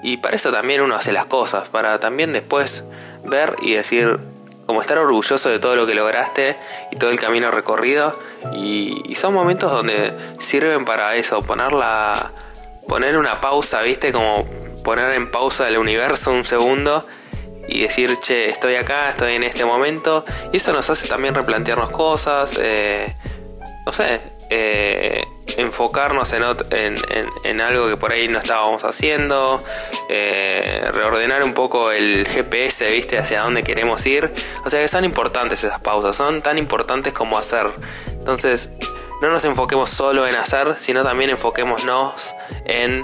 Y 0.03 0.17
para 0.17 0.35
eso 0.35 0.51
también 0.51 0.81
uno 0.81 0.95
hace 0.95 1.13
las 1.13 1.25
cosas, 1.25 1.69
para 1.69 2.01
también 2.01 2.33
después 2.33 2.83
ver 3.23 3.55
y 3.61 3.75
decir, 3.75 4.19
como 4.65 4.81
estar 4.81 4.97
orgulloso 4.99 5.47
de 5.47 5.59
todo 5.59 5.77
lo 5.77 5.87
que 5.87 5.95
lograste 5.95 6.57
y 6.91 6.97
todo 6.97 7.11
el 7.11 7.17
camino 7.17 7.49
recorrido. 7.49 8.19
Y, 8.53 9.15
son 9.15 9.33
momentos 9.33 9.71
donde 9.71 10.11
sirven 10.37 10.83
para 10.83 11.15
eso, 11.15 11.41
poner, 11.41 11.69
poner 12.89 13.17
una 13.17 13.39
pausa, 13.39 13.81
¿viste? 13.83 14.11
Como 14.11 14.45
poner 14.83 15.13
en 15.13 15.31
pausa 15.31 15.69
el 15.69 15.77
universo 15.77 16.31
un 16.31 16.43
segundo 16.43 17.05
y 17.69 17.83
decir, 17.83 18.17
che, 18.19 18.49
estoy 18.49 18.75
acá, 18.75 19.11
estoy 19.11 19.35
en 19.35 19.43
este 19.43 19.63
momento. 19.63 20.25
Y 20.51 20.57
eso 20.57 20.73
nos 20.73 20.89
hace 20.89 21.07
también 21.07 21.35
replantearnos 21.35 21.89
cosas, 21.91 22.59
eh, 22.61 23.15
no 23.89 23.93
sé, 23.93 24.21
eh, 24.51 25.25
enfocarnos 25.57 26.31
en, 26.33 27.59
algo 27.59 27.89
que 27.89 27.97
por 27.97 28.11
ahí 28.11 28.27
no 28.27 28.37
estábamos 28.37 28.83
haciendo, 28.83 29.59
eh, 30.09 30.83
reordenar 30.93 31.43
un 31.43 31.55
poco 31.55 31.91
el 31.91 32.27
GPS, 32.27 32.85
viste, 32.91 33.17
hacia 33.17 33.41
dónde 33.41 33.63
queremos 33.63 34.05
ir. 34.05 34.31
O 34.63 34.69
sea 34.69 34.79
que 34.79 34.87
son 34.87 35.05
importantes 35.05 35.63
esas 35.63 35.79
pausas, 35.79 36.15
son 36.15 36.43
tan 36.43 36.59
importantes 36.59 37.13
como 37.13 37.39
hacer. 37.39 37.65
Entonces, 38.11 38.69
no 39.23 39.31
nos 39.31 39.43
enfoquemos 39.43 39.89
solo 39.89 40.27
en 40.27 40.35
hacer, 40.35 40.75
sino 40.77 41.03
también 41.03 41.31
enfoquémonos 41.31 42.35
en 42.65 43.03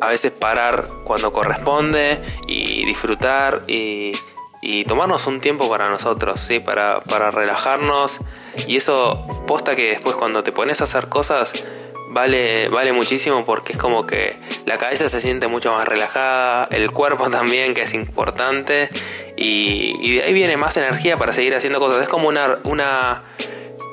a 0.00 0.06
veces 0.08 0.32
parar 0.32 0.86
cuando 1.04 1.30
corresponde 1.30 2.22
y 2.46 2.86
disfrutar 2.86 3.64
y, 3.66 4.12
tomarnos 4.88 5.26
un 5.26 5.42
tiempo 5.42 5.68
para 5.68 5.90
nosotros, 5.90 6.40
¿sí? 6.40 6.58
para, 6.58 7.00
para 7.00 7.30
relajarnos. 7.30 8.20
Y 8.66 8.76
eso 8.76 9.26
posta 9.46 9.74
que 9.74 9.90
después 9.90 10.16
cuando 10.16 10.42
te 10.42 10.52
pones 10.52 10.80
a 10.80 10.84
hacer 10.84 11.08
cosas 11.08 11.52
vale, 12.12 12.68
vale 12.68 12.92
muchísimo 12.92 13.44
porque 13.44 13.72
es 13.72 13.78
como 13.78 14.06
que 14.06 14.36
la 14.66 14.78
cabeza 14.78 15.08
se 15.08 15.20
siente 15.20 15.48
mucho 15.48 15.72
más 15.72 15.86
relajada, 15.88 16.68
el 16.70 16.90
cuerpo 16.90 17.28
también, 17.30 17.74
que 17.74 17.82
es 17.82 17.94
importante, 17.94 18.88
y, 19.36 20.16
de 20.16 20.22
ahí 20.22 20.32
viene 20.32 20.56
más 20.56 20.76
energía 20.76 21.16
para 21.16 21.32
seguir 21.32 21.54
haciendo 21.54 21.78
cosas. 21.78 22.02
Es 22.02 22.08
como 22.08 22.28
una, 22.28 22.58
una 22.64 23.22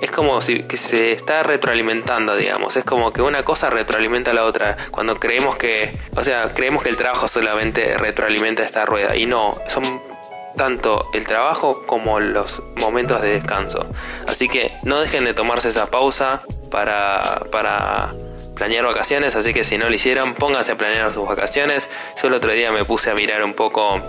es 0.02 0.12
como 0.12 0.42
si 0.42 0.64
que 0.64 0.78
se 0.78 1.12
está 1.12 1.44
retroalimentando, 1.44 2.36
digamos. 2.36 2.76
Es 2.78 2.86
como 2.86 3.12
que 3.12 3.22
una 3.22 3.44
cosa 3.44 3.70
retroalimenta 3.70 4.32
a 4.32 4.34
la 4.34 4.46
otra. 4.46 4.78
Cuando 4.92 5.16
creemos 5.16 5.56
que, 5.56 5.98
o 6.16 6.24
sea, 6.24 6.52
creemos 6.52 6.84
que 6.84 6.90
el 6.90 6.98
trabajo 6.98 7.28
solamente 7.28 7.98
retroalimenta 7.98 8.64
esta 8.64 8.86
rueda. 8.86 9.16
Y 9.16 9.26
no, 9.26 9.58
son 9.68 10.09
tanto 10.56 11.10
el 11.14 11.26
trabajo 11.26 11.86
como 11.86 12.20
los 12.20 12.62
momentos 12.78 13.22
de 13.22 13.30
descanso. 13.34 13.86
Así 14.28 14.48
que 14.48 14.72
no 14.84 15.00
dejen 15.00 15.24
de 15.24 15.34
tomarse 15.34 15.70
esa 15.70 15.88
pausa 15.88 16.42
para, 16.70 17.42
para 17.52 18.14
planear 18.56 18.86
vacaciones. 18.86 19.36
Así 19.36 19.54
que 19.54 19.64
si 19.64 19.78
no 19.78 19.90
lo 19.90 19.96
hicieron, 19.96 20.34
pónganse 20.34 20.74
a 20.74 20.78
planear 20.78 21.12
sus 21.12 21.28
vacaciones. 21.28 21.90
Yo 22.22 22.28
el 22.28 22.34
otro 22.34 22.52
día 22.52 22.72
me 22.72 22.86
puse 22.86 23.12
a 23.12 23.16
mirar 23.16 23.44
un 23.44 23.54
poco 23.54 24.02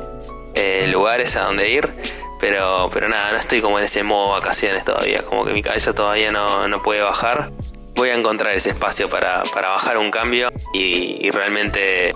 eh, 0.54 0.88
lugares 0.90 1.36
a 1.36 1.42
donde 1.42 1.70
ir 1.70 1.88
pero, 2.40 2.88
pero 2.92 3.08
nada, 3.08 3.32
no 3.32 3.38
estoy 3.38 3.60
como 3.60 3.78
en 3.78 3.84
ese 3.84 4.02
modo 4.02 4.30
vacaciones 4.30 4.84
todavía, 4.84 5.22
como 5.22 5.44
que 5.44 5.52
mi 5.52 5.62
cabeza 5.62 5.94
todavía 5.94 6.32
no, 6.32 6.82
puede 6.82 7.02
bajar. 7.02 7.50
Voy 7.94 8.08
a 8.08 8.14
encontrar 8.14 8.54
ese 8.54 8.70
espacio 8.70 9.10
para, 9.10 9.42
bajar 9.54 9.98
un 9.98 10.10
cambio 10.10 10.48
y, 10.72 11.30
realmente 11.30 12.14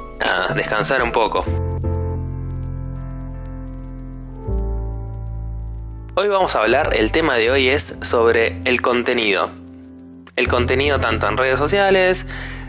descansar 0.56 1.02
un 1.02 1.12
poco. 1.12 1.44
Hoy 6.16 6.28
vamos 6.28 6.54
a 6.54 6.60
hablar, 6.60 6.90
el 6.94 7.10
tema 7.10 7.34
de 7.34 7.50
hoy 7.50 7.68
es 7.68 7.96
sobre 8.02 8.56
el 8.64 8.80
contenido. 8.82 9.50
El 10.36 10.46
contenido 10.46 11.00
tanto 11.00 11.26
en 11.26 11.36
redes 11.36 11.58
sociales, 11.58 12.24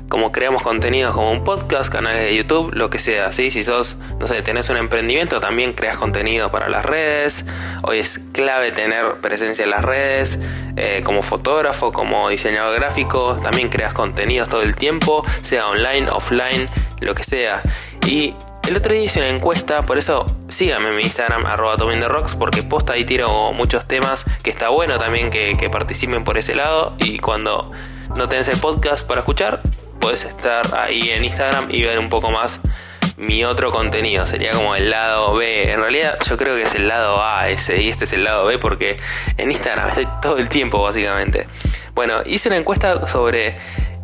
como 0.10 0.32
creamos 0.32 0.64
contenidos 0.64 1.14
como 1.14 1.32
un 1.32 1.44
podcast, 1.44 1.92
canales 1.92 2.24
de 2.24 2.36
YouTube, 2.36 2.74
lo 2.74 2.90
que 2.90 2.98
sea, 2.98 3.32
¿sí? 3.34 3.52
Si 3.52 3.64
sos, 3.64 3.98
no 4.20 4.26
sé, 4.26 4.42
tenés 4.42 4.72
un 4.72 4.78
emprendimiento, 4.78 5.40
también 5.40 5.74
creas 5.74 5.96
contenido 5.98 6.50
para 6.50 6.70
las 6.70 6.86
redes. 6.86 7.46
Hoy 7.84 8.00
es 8.00 8.18
clave 8.34 8.72
tener 8.72 9.18
presencia 9.22 9.64
en 9.64 9.70
las 9.70 9.86
redes, 9.86 10.40
eh, 10.76 11.04
como 11.06 11.22
fotógrafo, 11.22 11.94
como 11.94 12.30
diseñador 12.30 12.80
gráfico, 12.80 13.40
también 13.44 13.70
creas 13.70 13.94
contenidos 13.94 14.50
todo 14.50 14.64
el 14.64 14.76
tiempo, 14.76 15.24
sea 15.44 15.68
online, 15.68 16.10
offline, 16.10 16.68
lo 17.00 17.14
que 17.14 17.24
sea. 17.24 17.62
Y 18.08 18.34
el 18.68 18.78
otro 18.78 18.94
día 18.94 19.04
hice 19.04 19.20
una 19.20 19.30
encuesta, 19.30 19.84
por 19.84 19.98
eso 19.98 20.26
síganme 20.50 20.90
en 20.90 20.96
mi 20.96 21.04
Instagram, 21.04 21.46
arroba 21.46 21.76
rocks, 22.08 22.36
porque 22.36 22.64
posta 22.64 22.94
ahí 22.94 23.06
tiro 23.06 23.54
muchos 23.54 23.88
temas 23.88 24.26
que 24.44 24.50
está 24.50 24.70
bueno 24.70 24.98
también 24.98 25.30
que, 25.30 25.56
que 25.58 25.70
participen 25.70 26.24
por 26.24 26.38
ese 26.38 26.56
lado. 26.56 26.94
Y 27.00 27.20
cuando 27.20 27.72
no 28.16 28.28
tenés 28.28 28.48
el 28.48 28.58
podcast 28.58 29.06
para 29.06 29.22
escuchar, 29.22 29.62
puedes 30.00 30.26
estar 30.26 30.76
ahí 30.78 31.10
en 31.10 31.24
Instagram 31.24 31.70
y 31.70 31.84
ver 31.84 32.00
un 32.00 32.10
poco 32.10 32.32
más 32.32 32.60
mi 33.18 33.44
otro 33.46 33.72
contenido. 33.72 34.26
Sería 34.26 34.52
como 34.52 34.76
el 34.76 34.90
lado 34.90 35.36
B. 35.36 35.72
En 35.72 35.80
realidad 35.80 36.18
yo 36.28 36.38
creo 36.38 36.56
que 36.56 36.64
es 36.64 36.76
el 36.76 36.88
lado 36.88 37.24
A 37.24 37.50
ese 37.50 37.82
y 37.82 37.90
este 37.90 38.06
es 38.06 38.14
el 38.14 38.24
lado 38.24 38.46
B 38.46 38.58
porque 38.58 38.98
en 39.38 39.52
Instagram 39.52 39.90
estoy 39.90 40.08
todo 40.22 40.38
el 40.38 40.50
tiempo 40.50 40.82
básicamente. 40.82 41.48
Bueno, 41.94 42.22
hice 42.26 42.50
una 42.50 42.58
encuesta 42.58 43.08
sobre 43.08 43.56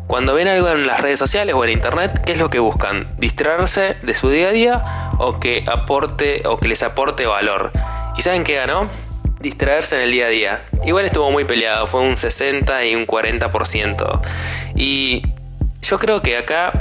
cuando 0.06 0.34
ven 0.34 0.48
algo 0.48 0.68
en 0.68 0.86
las 0.86 1.00
redes 1.00 1.18
sociales 1.18 1.54
o 1.54 1.64
en 1.64 1.70
internet, 1.70 2.22
¿qué 2.24 2.32
es 2.32 2.38
lo 2.38 2.50
que 2.50 2.58
buscan? 2.58 3.08
¿Distraerse 3.18 3.96
de 4.02 4.14
su 4.14 4.28
día 4.30 4.48
a 4.48 4.52
día 4.52 4.84
o 5.18 5.40
que 5.40 5.64
aporte 5.66 6.42
o 6.44 6.58
que 6.58 6.68
les 6.68 6.82
aporte 6.82 7.26
valor? 7.26 7.72
¿Y 8.16 8.22
saben 8.22 8.44
qué 8.44 8.56
ganó? 8.56 8.88
Distraerse 9.40 9.96
en 9.96 10.02
el 10.02 10.12
día 10.12 10.26
a 10.26 10.28
día. 10.28 10.64
Igual 10.84 11.04
estuvo 11.06 11.30
muy 11.30 11.44
peleado, 11.44 11.86
fue 11.86 12.00
un 12.00 12.16
60 12.16 12.84
y 12.84 12.94
un 12.94 13.06
40%. 13.06 14.20
Y 14.76 15.22
yo 15.82 15.98
creo 15.98 16.20
que 16.20 16.36
acá 16.36 16.72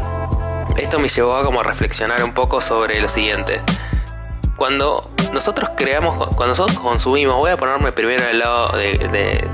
esto 0.77 0.99
me 0.99 1.07
llevó 1.07 1.35
a 1.35 1.43
como 1.43 1.63
reflexionar 1.63 2.23
un 2.23 2.33
poco 2.33 2.61
sobre 2.61 2.99
lo 2.99 3.09
siguiente. 3.09 3.61
Cuando 4.55 5.09
nosotros 5.33 5.71
creamos, 5.75 6.15
cuando 6.35 6.47
nosotros 6.47 6.79
consumimos, 6.79 7.35
voy 7.37 7.51
a 7.51 7.57
ponerme 7.57 7.91
primero 7.91 8.25
al 8.25 8.39
lado 8.39 8.77
de, 8.77 9.47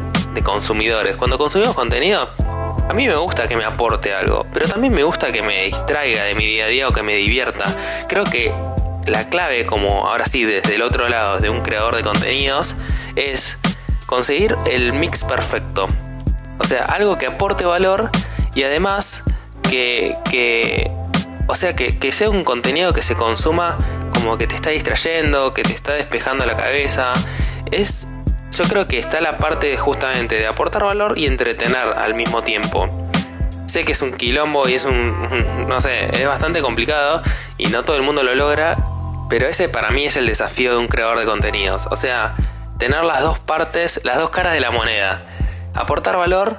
consumidores. 0.44 1.16
Cuando 1.16 1.38
consumimos 1.38 1.76
contenido, 1.76 2.30
a 2.90 2.94
mí 2.94 3.08
me 3.08 3.16
gusta 3.16 3.48
que 3.48 3.56
me 3.56 3.66
aporte 3.66 4.14
algo, 4.14 4.46
pero 4.54 4.68
también 4.68 4.94
me 4.94 5.04
gusta 5.04 5.32
que 5.32 5.42
me 5.42 5.66
distraiga 5.66 6.24
de 6.24 6.36
mi 6.36 6.46
día 6.46 6.66
a 6.66 6.68
día 6.68 6.88
o 6.88 6.92
que 6.92 7.04
me 7.04 7.16
divierta. 7.16 7.66
Creo 8.08 8.24
que 8.24 8.54
la 9.06 9.28
clave, 9.28 9.66
como 9.66 10.08
ahora 10.08 10.26
sí, 10.26 10.44
desde 10.44 10.76
el 10.76 10.82
otro 10.82 11.10
lado, 11.10 11.40
de 11.40 11.50
un 11.50 11.62
creador 11.62 11.96
de 11.96 12.04
contenidos, 12.04 12.76
es 13.16 13.58
conseguir 14.06 14.56
el 14.66 14.94
mix 14.94 15.24
perfecto. 15.24 15.88
O 16.60 16.66
sea, 16.66 16.86
algo 16.86 17.18
que 17.18 17.28
aporte 17.28 17.66
valor 17.66 18.10
y 18.56 18.64
además 18.64 19.24
que, 19.70 20.90
o 21.48 21.56
sea, 21.56 21.76
que, 21.76 22.12
sea 22.12 22.30
un 22.30 22.44
contenido 22.44 22.94
que 22.94 23.02
se 23.02 23.16
consuma 23.16 23.78
como 24.14 24.38
que 24.38 24.48
te 24.48 24.56
está 24.56 24.70
distrayendo, 24.72 25.54
que 25.54 25.64
te 25.64 25.74
está 25.74 25.94
despejando 25.94 26.46
la 26.46 26.56
cabeza. 26.56 27.14
Es, 27.72 28.08
yo 28.58 28.64
creo 28.64 28.88
que 28.88 28.98
está 28.98 29.22
la 29.22 29.38
parte 29.38 29.78
justamente 29.78 30.36
de 30.36 30.48
aportar 30.48 30.84
valor 30.84 31.16
y 31.16 31.28
entretener 31.28 31.94
al 31.96 32.16
mismo 32.16 32.42
tiempo. 32.42 32.90
Sé 33.68 33.86
que 33.86 33.92
es 33.92 34.02
un 34.02 34.14
quilombo 34.14 34.68
y 34.68 34.74
es 34.74 34.86
un, 34.86 35.68
no 35.68 35.80
sé, 35.80 36.10
es 36.20 36.26
bastante 36.26 36.62
complicado 36.62 37.22
y 37.60 37.68
no 37.68 37.84
todo 37.84 37.98
el 37.98 38.04
mundo 38.04 38.24
lo 38.24 38.34
logra, 38.34 38.78
pero 39.30 39.46
ese 39.48 39.70
para 39.70 39.92
mí 39.92 40.06
es 40.06 40.18
el 40.18 40.26
desafío 40.26 40.72
de 40.72 40.78
un 40.80 40.88
creador 40.88 41.20
de 41.20 41.26
contenidos. 41.26 41.88
O 41.92 41.98
sea, 41.98 42.34
tener 42.80 43.04
las 43.04 43.22
dos 43.22 43.38
partes, 43.38 44.02
las 44.04 44.18
dos 44.18 44.32
caras 44.32 44.54
de 44.54 44.60
la 44.60 44.72
moneda. 44.72 45.24
Aportar 45.76 46.18
valor 46.18 46.58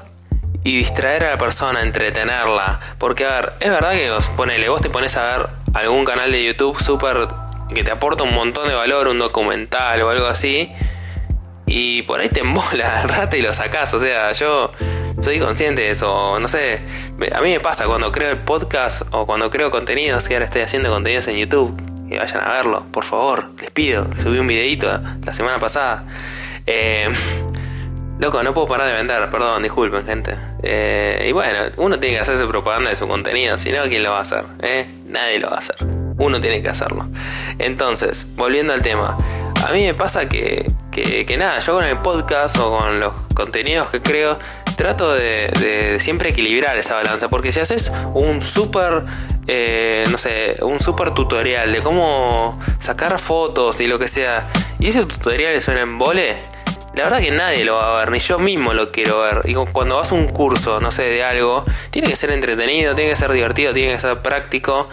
y 0.62 0.76
distraer 0.76 1.25
a 1.25 1.31
la 1.31 1.38
persona, 1.38 1.83
entretenerla. 1.83 2.78
Porque, 2.99 3.25
a 3.25 3.40
ver, 3.40 3.52
es 3.59 3.71
verdad 3.71 3.93
que 3.93 4.12
vos, 4.12 4.28
ponele, 4.37 4.69
vos 4.69 4.81
te 4.81 4.90
pones 4.90 5.17
a 5.17 5.23
ver 5.23 5.49
algún 5.75 6.05
canal 6.05 6.31
de 6.31 6.45
YouTube 6.45 6.81
súper 6.81 7.26
que 7.75 7.83
te 7.83 7.90
aporta 7.90 8.23
un 8.23 8.35
montón 8.35 8.69
de 8.69 8.75
valor, 8.75 9.09
un 9.09 9.19
documental 9.19 10.00
o 10.02 10.11
algo 10.11 10.26
así, 10.26 10.73
y 11.68 12.02
por 12.02 12.20
ahí 12.20 12.28
te 12.28 12.40
embola 12.40 13.02
el 13.02 13.08
rato 13.08 13.37
y 13.37 13.42
lo 13.42 13.52
sacás. 13.52 13.92
O 13.94 13.98
sea, 13.98 14.32
yo 14.32 14.72
soy 15.20 15.38
consciente 15.38 15.82
de 15.82 15.90
eso. 15.90 16.38
No 16.40 16.48
sé, 16.48 16.80
a 17.32 17.40
mí 17.40 17.50
me 17.50 17.60
pasa 17.60 17.87
cuando 17.87 18.10
creo 18.10 18.30
el 18.30 18.38
podcast 18.38 19.02
o 19.12 19.26
cuando 19.26 19.50
creo 19.50 19.70
contenidos, 19.70 20.26
que 20.28 20.34
ahora 20.34 20.46
estoy 20.46 20.62
haciendo 20.62 20.90
contenidos 20.90 21.28
en 21.28 21.37
YouTube, 21.37 21.80
que 22.08 22.18
vayan 22.18 22.42
a 22.42 22.52
verlo, 22.52 22.84
por 22.92 23.04
favor, 23.04 23.50
les 23.60 23.70
pido. 23.70 24.06
Subí 24.20 24.38
un 24.38 24.46
videito 24.46 24.88
la 25.25 25.34
semana 25.34 25.58
pasada. 25.58 26.04
Eh, 26.66 27.08
Loco, 28.18 28.42
no 28.42 28.52
puedo 28.52 28.66
parar 28.66 28.88
de 28.88 28.94
vender, 28.94 29.30
perdón, 29.30 29.62
disculpen, 29.62 30.04
gente. 30.04 30.34
Eh, 30.64 31.26
y 31.28 31.32
bueno, 31.32 31.60
uno 31.76 32.00
tiene 32.00 32.16
que 32.16 32.22
hacer 32.22 32.37
su 32.37 32.48
propaganda 32.48 32.90
de 32.90 32.96
su 32.96 33.06
contenido, 33.06 33.56
si 33.58 33.70
no, 33.70 33.84
¿quién 33.84 34.02
lo 34.02 34.10
va 34.10 34.18
a 34.18 34.22
hacer? 34.22 34.44
¿Eh? 34.60 34.87
Nadie 35.06 35.38
lo 35.38 35.50
va 35.50 35.56
a 35.56 35.58
hacer. 35.60 35.76
Uno 36.18 36.40
tiene 36.40 36.60
que 36.60 36.68
hacerlo. 36.68 37.06
Entonces, 37.60 38.26
volviendo 38.34 38.72
al 38.72 38.82
tema, 38.82 39.16
a 39.64 39.70
mí 39.70 39.84
me 39.84 39.94
pasa 39.94 40.28
que, 40.28 40.68
que, 41.26 41.37
nada, 41.37 41.59
yo 41.59 41.75
con 41.75 41.85
el 41.85 41.99
podcast 41.99 42.59
o 42.59 42.78
con 42.78 43.00
los 43.00 43.12
contenidos 43.35 43.88
que 43.90 44.00
creo, 44.00 44.38
trato 44.76 45.14
de, 45.14 45.97
siempre 46.00 46.31
equilibrar 46.31 46.76
esa 46.78 46.95
balanza, 46.95 47.28
porque 47.28 47.52
si 47.52 47.61
haces 47.61 47.90
un 48.14 48.43
súper 48.43 49.02
eh, 49.47 50.05
no 50.11 50.19
sé, 50.19 50.57
un 50.61 50.78
super 50.78 51.14
tutorial 51.14 51.73
de 51.73 51.81
cómo 51.81 52.59
sacar 52.78 53.19
fotos 53.19 53.81
y 53.81 53.87
lo 53.87 53.99
que 53.99 54.09
sea, 54.09 54.47
y 54.78 54.88
ese 54.88 55.05
tutorial 55.07 55.61
suena 55.62 55.81
en 55.81 55.97
vole, 55.97 56.37
la 56.99 57.05
verdad 57.05 57.21
que 57.21 57.31
nadie 57.31 57.64
lo 57.64 57.76
va 57.76 57.93
a 57.93 57.97
ver, 57.99 58.11
ni 58.11 58.19
yo 58.19 58.40
mismo 58.40 58.73
lo 58.73 58.90
quiero 58.90 59.21
ver. 59.21 59.43
Y 59.45 59.55
cuando 59.55 59.97
vas 59.97 60.11
a 60.11 60.17
un 60.17 60.26
curso, 60.28 60.81
no 60.81 60.90
sé, 60.90 61.05
de 61.05 61.23
algo, 61.23 61.64
tiene 61.90 62.09
que 62.09 62.17
ser 62.17 62.33
entretenido, 62.33 62.95
tiene 62.97 63.11
que 63.11 63.17
ser 63.17 63.31
divertido, 63.31 63.73
tiene 63.73 63.93
que 63.93 64.00
ser 64.00 64.19
práctico. 64.19 64.88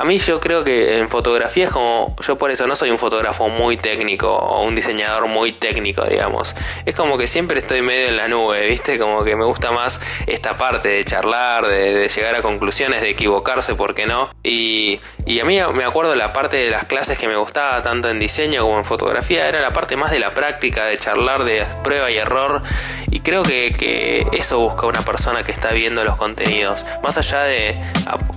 A 0.00 0.04
mí 0.04 0.20
yo 0.20 0.38
creo 0.38 0.62
que 0.62 0.96
en 0.96 1.08
fotografía 1.08 1.64
es 1.64 1.70
como, 1.70 2.14
yo 2.24 2.38
por 2.38 2.52
eso 2.52 2.68
no 2.68 2.76
soy 2.76 2.90
un 2.90 3.00
fotógrafo 3.00 3.48
muy 3.48 3.76
técnico 3.76 4.32
o 4.32 4.62
un 4.62 4.76
diseñador 4.76 5.26
muy 5.26 5.54
técnico, 5.54 6.04
digamos. 6.04 6.54
Es 6.86 6.94
como 6.94 7.18
que 7.18 7.26
siempre 7.26 7.58
estoy 7.58 7.82
medio 7.82 8.06
en 8.06 8.16
la 8.16 8.28
nube, 8.28 8.64
¿viste? 8.68 8.96
Como 8.96 9.24
que 9.24 9.34
me 9.34 9.44
gusta 9.44 9.72
más 9.72 10.00
esta 10.28 10.54
parte 10.54 10.88
de 10.88 11.04
charlar, 11.04 11.66
de, 11.66 12.06
llegar 12.06 12.36
a 12.36 12.42
conclusiones, 12.42 13.02
de 13.02 13.10
equivocarse, 13.10 13.74
¿por 13.74 13.92
qué 13.92 14.06
no? 14.06 14.30
Y, 14.44 15.00
y, 15.26 15.40
a 15.40 15.44
mí 15.44 15.58
me 15.74 15.82
acuerdo 15.82 16.14
la 16.14 16.32
parte 16.32 16.58
de 16.58 16.70
las 16.70 16.84
clases 16.84 17.18
que 17.18 17.26
me 17.26 17.34
gustaba, 17.34 17.82
tanto 17.82 18.08
en 18.08 18.20
diseño 18.20 18.62
como 18.62 18.78
en 18.78 18.84
fotografía, 18.84 19.48
era 19.48 19.60
la 19.60 19.72
parte 19.72 19.96
más 19.96 20.12
de 20.12 20.20
la 20.20 20.30
práctica, 20.30 20.84
de 20.84 20.96
charlar, 20.96 21.42
de 21.42 21.66
prueba 21.82 22.08
y 22.08 22.18
error. 22.18 22.62
Y 23.10 23.18
creo 23.20 23.42
que, 23.42 23.74
que 23.76 24.26
eso 24.32 24.60
busca 24.60 24.86
una 24.86 25.02
persona 25.02 25.42
que 25.42 25.50
está 25.50 25.72
viendo 25.72 26.04
los 26.04 26.16
contenidos. 26.16 26.84
Más 27.02 27.18
allá 27.18 27.42
de, 27.42 27.76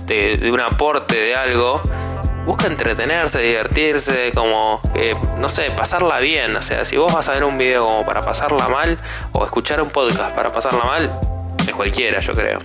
de, 0.06 0.38
de 0.38 0.50
un 0.50 0.60
aporte 0.60 1.20
de 1.20 1.36
algo 1.36 1.51
busca 2.46 2.66
entretenerse, 2.66 3.40
divertirse, 3.40 4.32
como, 4.34 4.80
no 5.38 5.48
sé, 5.48 5.70
pasarla 5.70 6.18
bien. 6.18 6.56
O 6.56 6.62
sea, 6.62 6.84
si 6.84 6.96
vos 6.96 7.12
vas 7.12 7.28
a 7.28 7.32
ver 7.32 7.44
un 7.44 7.58
video 7.58 7.84
como 7.84 8.04
para 8.04 8.22
pasarla 8.24 8.68
mal, 8.68 8.98
o 9.32 9.44
escuchar 9.44 9.80
un 9.80 9.90
podcast 9.90 10.34
para 10.34 10.52
pasarla 10.52 10.84
mal, 10.84 11.20
es 11.66 11.74
cualquiera, 11.74 12.20
yo 12.20 12.34
creo. 12.34 12.58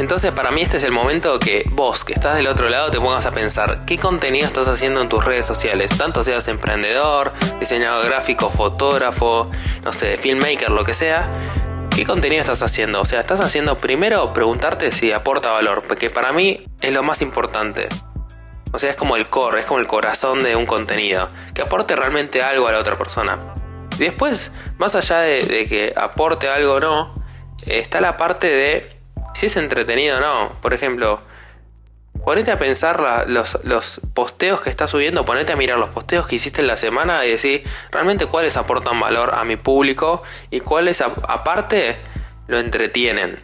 Entonces 0.00 0.32
para 0.32 0.50
mí 0.50 0.60
este 0.60 0.78
es 0.78 0.82
el 0.82 0.90
momento 0.90 1.38
que 1.38 1.62
vos, 1.70 2.04
que 2.04 2.14
estás 2.14 2.34
del 2.34 2.48
otro 2.48 2.68
lado, 2.68 2.90
te 2.90 2.98
pongas 2.98 3.26
a 3.26 3.30
pensar 3.30 3.84
qué 3.86 3.96
contenido 3.96 4.44
estás 4.44 4.66
haciendo 4.66 5.00
en 5.00 5.08
tus 5.08 5.24
redes 5.24 5.46
sociales. 5.46 5.96
Tanto 5.96 6.24
seas 6.24 6.48
emprendedor, 6.48 7.32
diseñador 7.60 8.04
gráfico, 8.06 8.50
fotógrafo, 8.50 9.48
no 9.84 9.92
sé, 9.92 10.16
filmmaker, 10.16 10.70
lo 10.70 10.84
que 10.84 10.94
sea 10.94 11.28
¿qué 11.94 12.04
contenido 12.04 12.40
estás 12.40 12.62
haciendo? 12.62 13.00
O 13.00 13.04
sea, 13.04 13.20
estás 13.20 13.40
haciendo 13.40 13.76
primero 13.76 14.32
preguntarte 14.32 14.90
si 14.90 15.12
aporta 15.12 15.50
valor, 15.50 15.82
porque 15.86 16.10
para 16.10 16.32
mí 16.32 16.64
es 16.80 16.92
lo 16.92 17.02
más 17.02 17.22
importante. 17.22 17.88
O 18.72 18.78
sea, 18.80 18.90
es 18.90 18.96
como 18.96 19.16
el 19.16 19.28
core, 19.28 19.60
es 19.60 19.66
como 19.66 19.78
el 19.78 19.86
corazón 19.86 20.42
de 20.42 20.56
un 20.56 20.66
contenido, 20.66 21.28
que 21.54 21.62
aporte 21.62 21.94
realmente 21.94 22.42
algo 22.42 22.66
a 22.66 22.72
la 22.72 22.78
otra 22.78 22.98
persona. 22.98 23.38
Y 23.96 23.98
después, 23.98 24.50
más 24.78 24.96
allá 24.96 25.18
de, 25.18 25.66
que 25.68 25.92
aporte 25.94 26.48
algo 26.48 26.74
o 26.74 26.80
no, 26.80 27.14
está 27.68 28.00
la 28.00 28.16
parte 28.16 28.48
de 28.48 28.90
si 29.32 29.46
es 29.46 29.56
entretenido 29.56 30.18
o 30.18 30.20
no. 30.20 30.52
Por 30.60 30.74
ejemplo, 30.74 31.20
ponete 32.24 32.50
a 32.50 32.56
pensar 32.56 33.26
los, 33.28 33.64
los, 33.64 34.00
posteos 34.14 34.60
que 34.60 34.70
estás 34.70 34.90
subiendo, 34.90 35.24
ponete 35.24 35.52
a 35.52 35.56
mirar 35.56 35.78
los 35.78 35.90
posteos 35.90 36.26
que 36.26 36.36
hiciste 36.36 36.60
en 36.60 36.66
la 36.66 36.76
semana 36.76 37.24
y 37.24 37.30
decir 37.30 37.64
realmente 37.90 38.26
cuáles 38.26 38.56
aportan 38.56 38.98
valor 38.98 39.34
a 39.34 39.44
mi 39.44 39.56
público 39.56 40.22
y 40.50 40.60
cuáles 40.60 41.00
aparte 41.00 41.96
lo 42.46 42.58
entretienen. 42.58 43.38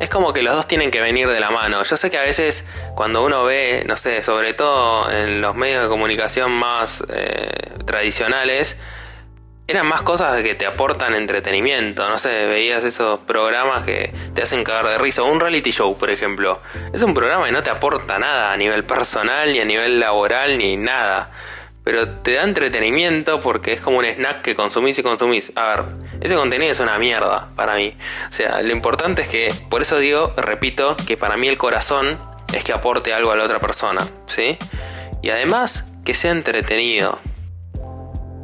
Es 0.00 0.10
como 0.10 0.32
que 0.32 0.42
los 0.42 0.54
dos 0.54 0.66
tienen 0.66 0.90
que 0.90 1.00
venir 1.00 1.28
de 1.28 1.38
la 1.38 1.50
mano. 1.50 1.82
Yo 1.82 1.96
sé 1.96 2.10
que 2.10 2.18
a 2.18 2.22
veces 2.22 2.66
cuando 2.94 3.24
uno 3.24 3.44
ve, 3.44 3.84
no 3.86 3.96
sé, 3.96 4.22
sobre 4.22 4.52
todo 4.52 5.10
en 5.10 5.40
los 5.40 5.54
medios 5.54 5.82
de 5.82 5.88
comunicación 5.88 6.50
más 6.50 7.04
eh, 7.08 7.70
tradicionales, 7.86 8.76
eran 9.72 9.86
más 9.86 10.02
cosas 10.02 10.42
que 10.42 10.54
te 10.54 10.66
aportan 10.66 11.14
entretenimiento. 11.14 12.08
No 12.08 12.18
sé, 12.18 12.46
veías 12.46 12.84
esos 12.84 13.20
programas 13.20 13.84
que 13.84 14.12
te 14.34 14.42
hacen 14.42 14.64
cagar 14.64 14.86
de 14.86 14.98
risa. 14.98 15.22
Un 15.22 15.40
reality 15.40 15.70
show, 15.70 15.96
por 15.96 16.10
ejemplo. 16.10 16.60
Es 16.92 17.02
un 17.02 17.14
programa 17.14 17.46
que 17.46 17.52
no 17.52 17.62
te 17.62 17.70
aporta 17.70 18.18
nada 18.18 18.52
a 18.52 18.56
nivel 18.56 18.84
personal, 18.84 19.50
ni 19.50 19.60
a 19.60 19.64
nivel 19.64 19.98
laboral, 19.98 20.58
ni 20.58 20.76
nada. 20.76 21.30
Pero 21.84 22.08
te 22.08 22.34
da 22.34 22.44
entretenimiento 22.44 23.40
porque 23.40 23.72
es 23.72 23.80
como 23.80 23.98
un 23.98 24.04
snack 24.04 24.42
que 24.42 24.54
consumís 24.54 24.98
y 24.98 25.02
consumís. 25.02 25.52
A 25.56 25.68
ver, 25.68 25.84
ese 26.20 26.36
contenido 26.36 26.70
es 26.70 26.78
una 26.78 26.98
mierda 26.98 27.48
para 27.56 27.74
mí. 27.74 27.96
O 28.28 28.32
sea, 28.32 28.60
lo 28.60 28.72
importante 28.72 29.22
es 29.22 29.28
que, 29.28 29.52
por 29.70 29.82
eso 29.82 29.96
digo, 29.96 30.32
repito, 30.36 30.96
que 31.06 31.16
para 31.16 31.36
mí 31.36 31.48
el 31.48 31.56
corazón 31.56 32.18
es 32.52 32.62
que 32.62 32.72
aporte 32.72 33.14
algo 33.14 33.32
a 33.32 33.36
la 33.36 33.44
otra 33.44 33.58
persona. 33.58 34.06
¿Sí? 34.26 34.58
Y 35.22 35.30
además, 35.30 35.86
que 36.04 36.14
sea 36.14 36.30
entretenido. 36.32 37.18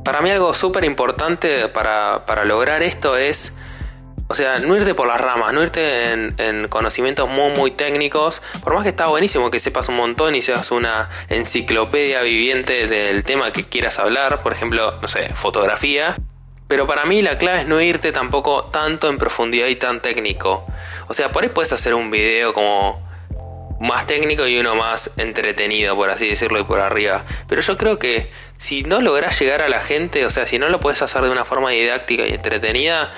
Para 0.08 0.22
mí 0.22 0.30
algo 0.30 0.54
súper 0.54 0.86
importante 0.86 1.68
para, 1.68 2.22
lograr 2.46 2.82
esto 2.82 3.18
es, 3.18 3.52
o 4.28 4.34
sea, 4.34 4.58
no 4.58 4.74
irte 4.74 4.94
por 4.94 5.06
las 5.06 5.20
ramas, 5.20 5.52
no 5.52 5.62
irte 5.62 6.12
en, 6.12 6.66
conocimientos 6.68 7.28
muy, 7.28 7.52
muy 7.52 7.72
técnicos, 7.72 8.40
por 8.64 8.72
más 8.72 8.84
que 8.84 8.88
está 8.88 9.08
buenísimo 9.08 9.50
que 9.50 9.60
sepas 9.60 9.90
un 9.90 9.96
montón 9.96 10.34
y 10.34 10.40
seas 10.40 10.70
una 10.70 11.10
enciclopedia 11.28 12.22
viviente 12.22 12.86
del 12.86 13.22
tema 13.22 13.52
que 13.52 13.64
quieras 13.64 13.98
hablar, 13.98 14.42
por 14.42 14.54
ejemplo, 14.54 14.98
no 15.02 15.08
sé, 15.08 15.26
fotografía. 15.34 16.16
Pero 16.68 16.86
para 16.86 17.04
mí 17.04 17.20
la 17.20 17.36
clave 17.36 17.60
es 17.60 17.66
no 17.66 17.78
irte 17.78 18.10
tampoco 18.10 18.64
tanto 18.64 19.10
en 19.10 19.18
profundidad 19.18 19.66
y 19.66 19.76
tan 19.76 20.00
técnico. 20.00 20.64
O 21.08 21.12
sea, 21.12 21.32
por 21.32 21.42
ahí 21.42 21.50
puedes 21.50 21.74
hacer 21.74 21.92
un 21.92 22.10
video 22.10 22.54
como 22.54 23.06
más 23.80 24.06
técnico 24.06 24.47
y 24.47 24.58
uno 24.58 24.75
más 24.75 25.12
entretenido, 25.16 25.94
por 25.94 26.11
así 26.11 26.28
decirlo, 26.28 26.61
y 26.61 26.64
por 26.64 26.80
arriba. 26.80 27.25
Pero 27.49 27.61
yo 27.61 27.76
creo 27.76 27.99
que 27.99 28.30
si 28.56 28.82
no 28.82 29.00
logras 29.00 29.38
llegar 29.40 29.62
a 29.62 29.68
la 29.68 29.80
gente, 29.80 30.26
o 30.26 30.30
sea, 30.30 30.47
si 30.47 30.58
no 30.58 30.68
lo 30.68 30.80
puedes 30.80 31.02
hacer 31.02 31.23
de 31.23 31.30
una 31.30 31.44
forma 31.44 31.70
didáctica 31.70 32.26
y 32.26 32.32
entretenida, 32.32 33.12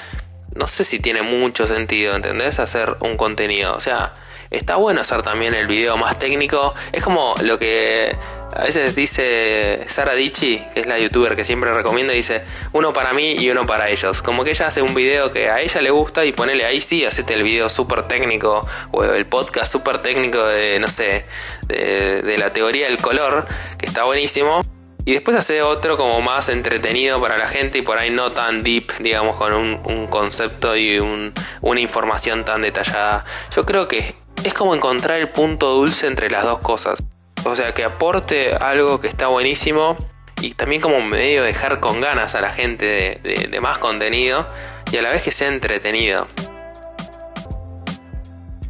no 0.54 0.66
sé 0.66 0.84
si 0.84 0.98
tiene 0.98 1.22
mucho 1.22 1.66
sentido, 1.66 2.14
¿entendés? 2.14 2.58
Hacer 2.58 2.96
un 3.00 3.16
contenido. 3.16 3.74
O 3.74 3.80
sea, 3.80 4.12
está 4.50 4.76
bueno 4.76 5.00
hacer 5.00 5.22
también 5.22 5.54
el 5.54 5.66
video 5.66 5.96
más 5.96 6.18
técnico. 6.18 6.74
Es 6.92 7.02
como 7.02 7.34
lo 7.42 7.58
que 7.58 8.14
a 8.52 8.64
veces 8.64 8.96
dice 8.96 9.84
Sara 9.86 10.14
Dichi, 10.14 10.62
que 10.74 10.80
es 10.80 10.86
la 10.86 10.98
youtuber 10.98 11.36
que 11.36 11.44
siempre 11.44 11.72
recomiendo, 11.72 12.12
dice 12.12 12.42
uno 12.72 12.92
para 12.92 13.12
mí 13.12 13.34
y 13.38 13.50
uno 13.50 13.64
para 13.66 13.90
ellos. 13.90 14.22
Como 14.22 14.44
que 14.44 14.50
ella 14.50 14.66
hace 14.66 14.82
un 14.82 14.94
video 14.94 15.30
que 15.30 15.48
a 15.50 15.60
ella 15.60 15.80
le 15.80 15.90
gusta 15.90 16.24
y 16.24 16.32
ponele 16.32 16.64
ahí 16.64 16.80
sí, 16.80 17.04
hacete 17.04 17.34
el 17.34 17.42
video 17.42 17.68
súper 17.68 18.08
técnico 18.08 18.66
o 18.90 19.04
el 19.04 19.26
podcast 19.26 19.70
súper 19.70 20.02
técnico 20.02 20.44
de, 20.44 20.78
no 20.80 20.88
sé, 20.88 21.24
de, 21.66 22.22
de 22.22 22.38
la 22.38 22.52
teoría 22.52 22.86
del 22.86 22.98
color, 22.98 23.46
que 23.78 23.86
está 23.86 24.04
buenísimo. 24.04 24.60
Y 25.04 25.14
después 25.14 25.36
hace 25.36 25.62
otro 25.62 25.96
como 25.96 26.20
más 26.20 26.48
entretenido 26.48 27.20
para 27.20 27.38
la 27.38 27.48
gente 27.48 27.78
y 27.78 27.82
por 27.82 27.98
ahí 27.98 28.10
no 28.10 28.32
tan 28.32 28.62
deep, 28.62 28.92
digamos, 29.00 29.36
con 29.36 29.52
un, 29.54 30.06
concepto 30.08 30.76
y 30.76 30.98
una 30.98 31.80
información 31.80 32.44
tan 32.44 32.62
detallada. 32.62 33.24
Yo 33.54 33.64
creo 33.64 33.88
que 33.88 34.14
es 34.44 34.54
como 34.54 34.74
encontrar 34.74 35.18
el 35.18 35.28
punto 35.28 35.70
dulce 35.70 36.06
entre 36.06 36.30
las 36.30 36.44
dos 36.44 36.60
cosas. 36.60 37.02
O 37.44 37.56
sea, 37.56 37.72
que 37.72 37.84
aporte 37.84 38.54
algo 38.54 39.00
que 39.00 39.08
está 39.08 39.28
buenísimo 39.28 39.96
y 40.40 40.52
también 40.52 40.80
como 40.80 41.00
medio 41.00 41.42
dejar 41.42 41.80
con 41.80 42.00
ganas 42.00 42.34
a 42.34 42.40
la 42.40 42.52
gente 42.52 43.20
de, 43.22 43.60
más 43.60 43.78
contenido 43.78 44.46
y 44.92 44.96
a 44.98 45.02
la 45.02 45.10
vez 45.10 45.22
que 45.22 45.32
sea 45.32 45.48
entretenido. 45.48 46.26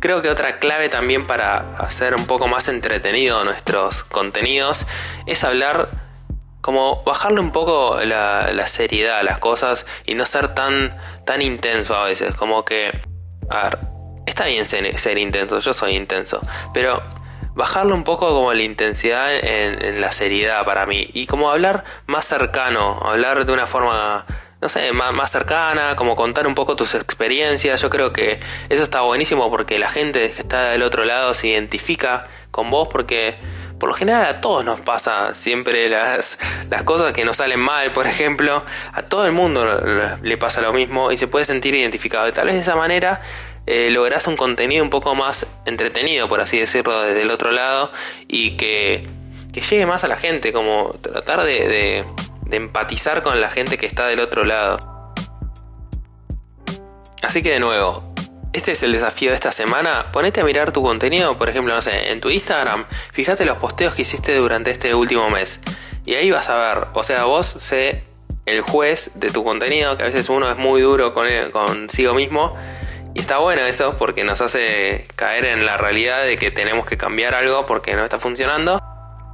Creo 0.01 0.23
que 0.23 0.31
otra 0.31 0.59
clave 0.59 0.89
también 0.89 1.27
para 1.27 1.77
hacer 1.77 2.15
un 2.15 2.27
poco 2.27 2.49
más 2.49 2.69
entretenido 2.69 3.45
nuestros 3.45 4.03
contenidos 4.05 4.87
es 5.27 5.45
hablar 5.45 5.89
como 6.63 7.03
bajarle 7.05 7.41
un 7.41 7.53
poco 7.53 7.99
la, 8.03 8.67
seriedad 8.67 9.19
a 9.19 9.23
las 9.23 9.39
cosas 9.39 9.87
y 10.07 10.15
no 10.15 10.25
ser 10.25 10.55
tan, 10.55 10.97
tan 11.27 11.43
intenso 11.43 11.95
a 11.95 12.05
veces. 12.05 12.35
Como 12.35 12.65
que, 12.65 12.99
a 13.51 13.65
ver, 13.65 13.79
está 14.31 14.47
bien 14.47 14.67
ser, 14.67 15.19
intenso, 15.19 15.59
yo 15.59 15.73
soy 15.73 15.97
intenso, 15.97 16.41
pero 16.73 17.03
bajarle 17.55 17.93
un 17.93 18.05
poco 18.05 18.29
como 18.29 18.53
la 18.55 18.63
intensidad 18.63 19.35
en, 19.35 20.01
la 20.01 20.13
seriedad 20.13 20.65
para 20.65 20.87
mí 20.87 21.11
y 21.13 21.27
como 21.27 21.51
hablar 21.51 21.85
más 22.07 22.25
cercano, 22.25 23.01
hablar 23.05 23.45
de 23.45 23.53
una 23.53 23.67
forma 23.67 24.25
no 24.63 24.69
sé, 24.69 24.93
más, 24.93 25.15
más, 25.15 25.31
cercana, 25.31 25.97
como 25.97 26.15
contar 26.15 26.47
un 26.47 26.55
poco 26.55 26.77
tus 26.77 26.95
experiencias. 26.95 27.81
Yo 27.81 27.89
creo 27.89 28.13
que 28.13 28.41
eso 28.69 28.83
está 28.83 29.01
buenísimo 29.01 29.49
porque 29.49 29.79
la 29.79 29.89
gente 29.89 30.31
que 30.31 30.43
está 30.43 30.71
del 30.71 30.83
otro 30.83 31.07
lado 31.07 31.33
se 31.33 31.49
identifica 31.49 32.27
con 32.51 32.71
vos 32.71 32.89
porque 32.89 33.37
por 33.81 33.89
lo 33.89 33.95
general 33.95 34.27
a 34.27 34.41
todos 34.43 34.63
nos 34.65 34.79
pasa 34.81 35.35
siempre 35.35 35.89
las, 35.89 36.39
las 36.69 36.85
cosas 36.85 37.15
que 37.15 37.25
nos 37.25 37.39
salen 37.39 37.59
mal, 37.59 37.93
por 37.93 38.07
ejemplo, 38.07 38.63
a 38.93 39.03
todo 39.03 39.25
el 39.25 39.33
mundo 39.33 39.67
le 40.23 40.37
pasa 40.37 40.61
lo 40.61 40.73
mismo 40.73 41.11
y 41.11 41.17
se 41.17 41.27
puede 41.27 41.47
sentir 41.47 41.75
identificado. 41.75 42.29
Y 42.29 42.33
tal 42.33 42.47
vez 42.47 42.57
de 42.57 42.61
esa 42.61 42.77
manera 42.77 43.23
eh, 43.73 43.89
lográs 43.93 44.27
un 44.27 44.37
contenido 44.37 44.83
un 44.83 44.91
poco 44.91 45.15
más 45.15 45.47
entretenido, 45.65 46.27
por 46.27 46.41
así 46.41 46.59
decirlo, 46.59 47.03
desde 47.03 47.23
el 47.23 47.31
otro 47.31 47.53
lado 47.53 47.93
y 48.27 48.57
que, 48.57 49.07
que 49.53 49.61
llegue 49.61 49.87
más 49.87 50.03
a 50.03 50.09
la 50.09 50.17
gente, 50.17 50.53
como 50.53 50.93
tratar 51.01 51.45
de, 51.45 52.05
empatizar 52.51 53.23
con 53.23 53.41
la 53.41 53.49
gente 53.49 53.79
que 53.79 53.87
está 53.87 54.09
del 54.09 54.19
otro 54.19 54.43
lado. 54.43 55.15
Así 57.23 57.45
que 57.45 57.53
de 57.53 57.61
nuevo, 57.61 58.13
este 58.53 58.73
es 58.73 58.83
el 58.83 58.91
desafío 58.91 59.31
de 59.31 59.37
esta 59.37 59.53
semana. 59.53 60.07
Ponete 60.11 60.41
a 60.41 60.45
mirar 60.45 60.73
tu 60.73 60.83
contenido, 60.83 61.39
por 61.39 61.49
ejemplo, 61.49 61.73
no 61.73 61.81
sé, 61.81 62.11
en 62.11 62.21
tu 62.21 62.29
Instagram. 62.29 62.87
Fíjate 63.13 63.45
los 63.45 63.59
posteos 63.59 63.95
que 63.95 64.03
hiciste 64.03 64.35
durante 64.35 64.73
este 64.73 64.97
último 64.97 65.31
mes. 65.31 65.61
Y 66.05 66.15
ahí 66.15 66.33
vas 66.33 66.49
a 66.49 66.57
ver, 66.57 66.89
o 66.95 67.05
sea, 67.05 67.23
vos 67.27 67.47
sé 67.47 68.03
el 68.47 68.63
juez 68.63 69.13
de 69.15 69.31
tu 69.31 69.45
contenido, 69.45 69.97
que 69.97 70.03
a 70.03 70.07
veces 70.07 70.29
uno 70.29 70.51
es 70.51 70.57
muy 70.57 70.81
duro 70.81 71.15
con 71.15 71.29
consigo 71.53 72.15
mismo. 72.15 72.57
Y 73.15 73.21
está 73.21 73.39
bueno 73.39 73.63
eso 73.63 73.97
porque 73.99 74.25
nos 74.25 74.41
hace 74.41 75.07
caer 75.17 75.47
en 75.47 75.67
la 75.67 75.77
realidad 75.77 76.25
de 76.25 76.37
que 76.37 76.51
tenemos 76.51 76.87
que 76.87 76.97
cambiar 76.97 77.35
algo 77.35 77.67
porque 77.67 77.95
no 77.95 78.05
está 78.05 78.19
funcionando. 78.19 78.81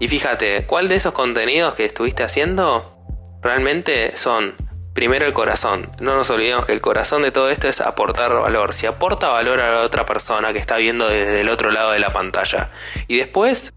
Y 0.01 0.09
fíjate, 0.09 0.65
¿cuál 0.67 0.89
de 0.89 0.97
esos 0.97 1.13
contenidos 1.13 1.75
que 1.75 1.85
estuviste 1.85 2.23
haciendo 2.23 2.97
realmente 3.43 4.17
son 4.17 4.55
primero 4.97 5.27
el 5.27 5.35
corazón. 5.35 5.91
No 6.01 6.17
nos 6.17 6.31
olvidemos 6.31 6.65
que 6.65 6.73
el 6.73 6.81
corazón 6.81 7.21
de 7.21 7.31
todo 7.31 7.51
esto 7.51 7.69
es 7.69 7.83
aportar 7.83 8.33
valor. 8.33 8.73
Si 8.73 8.87
aporta 8.87 9.29
valor 9.29 9.61
a 9.61 9.71
la 9.71 9.83
otra 9.83 10.07
persona 10.07 10.55
que 10.55 10.59
está 10.59 10.79
viendo 10.79 11.07
desde 11.07 11.43
el 11.43 11.51
otro 11.51 11.71
lado 11.71 11.93
de 11.93 12.01
la 12.01 12.11
pantalla. 12.11 12.71
Y 13.07 13.19
después, 13.19 13.75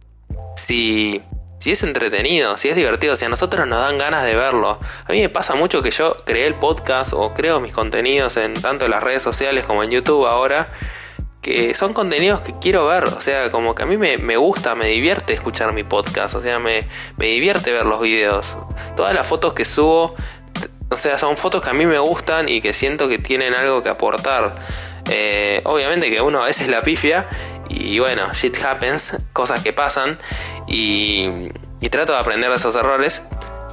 si, 0.56 1.22
si 1.60 1.72
es 1.72 1.84
entretenido, 1.84 2.58
si 2.58 2.69
es 2.69 2.76
divertido, 2.76 3.15
si 3.15 3.26
a 3.26 3.30
nosotros 3.30 3.67
nos 3.67 3.80
dan 3.80 3.98
ganas 3.98 4.24
de 4.26 4.36
verlo. 4.36 4.80
A 5.06 5.12
mí 5.12 5.22
me 5.22 5.30
pasa 5.30 5.56
mucho 5.56 5.82
que 5.82 5.91
yo 5.91 6.15
creé 6.26 6.48
el 6.48 6.56
podcast 6.56 7.13
o 7.13 7.34
creo 7.34 7.60
mis 7.60 7.74
contenidos 7.74 8.38
en 8.38 8.54
tanto 8.54 8.86
en 8.86 8.91
las 8.91 9.04
redes 9.04 9.22
sociales 9.22 9.65
como 9.65 9.84
en 9.84 9.91
YouTube 9.91 10.26
ahora. 10.26 10.69
Que 11.41 11.74
son 11.74 11.93
contenidos 11.93 12.41
que 12.41 12.54
quiero 12.60 12.86
ver, 12.88 13.06
o 13.06 13.22
sea, 13.22 13.50
como 13.50 13.74
que 13.74 13.84
a 13.84 13.86
mí 13.86 13.98
me, 13.98 14.36
gusta, 14.36 14.76
me 14.76 14.88
divierte 14.88 15.32
escuchar 15.32 15.72
mi 15.72 15.84
podcast, 15.84 16.36
o 16.36 16.41
sea, 16.41 16.60
me, 16.60 16.86
me 17.15 17.28
divierte 17.28 17.72
ver 17.72 17.86
los 17.86 18.02
videos. 18.02 18.58
Todas 18.98 19.15
las 19.15 19.26
fotos 19.26 19.54
que 19.54 19.63
subo 19.63 20.15
o 20.91 20.95
sea, 20.95 21.17
son 21.17 21.38
fotos 21.38 21.63
que 21.63 21.69
a 21.69 21.74
mí 21.74 21.86
me 21.86 22.00
gustan 22.00 22.50
y 22.50 22.62
que 22.62 22.74
siento 22.74 23.08
que 23.08 23.19
tienen 23.19 23.54
algo 23.54 23.84
que 23.84 23.89
aportar. 23.89 24.56
Eh, 25.10 25.62
obviamente 25.65 26.10
que 26.10 26.22
uno 26.22 26.41
a 26.41 26.45
veces 26.45 26.67
la 26.67 26.82
pifia 26.82 27.26
y 27.70 28.00
bueno, 28.00 28.34
shit 28.34 28.58
happens, 28.64 29.18
cosas 29.32 29.64
que 29.64 29.72
pasan 29.72 30.18
y, 30.68 31.30
y 31.80 31.90
trato 31.90 32.14
de 32.14 32.20
aprender 32.20 32.50
de 32.50 32.56
esos 32.56 32.76
errores, 32.76 33.22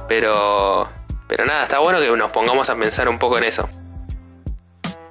pero, 0.07 0.87
pero 1.27 1.45
nada, 1.45 1.63
está 1.63 1.79
bueno 1.79 1.99
que 1.99 2.09
nos 2.15 2.31
pongamos 2.31 2.69
a 2.69 2.75
pensar 2.75 3.09
un 3.09 3.19
poco 3.19 3.37
en 3.37 3.43
eso. 3.43 3.67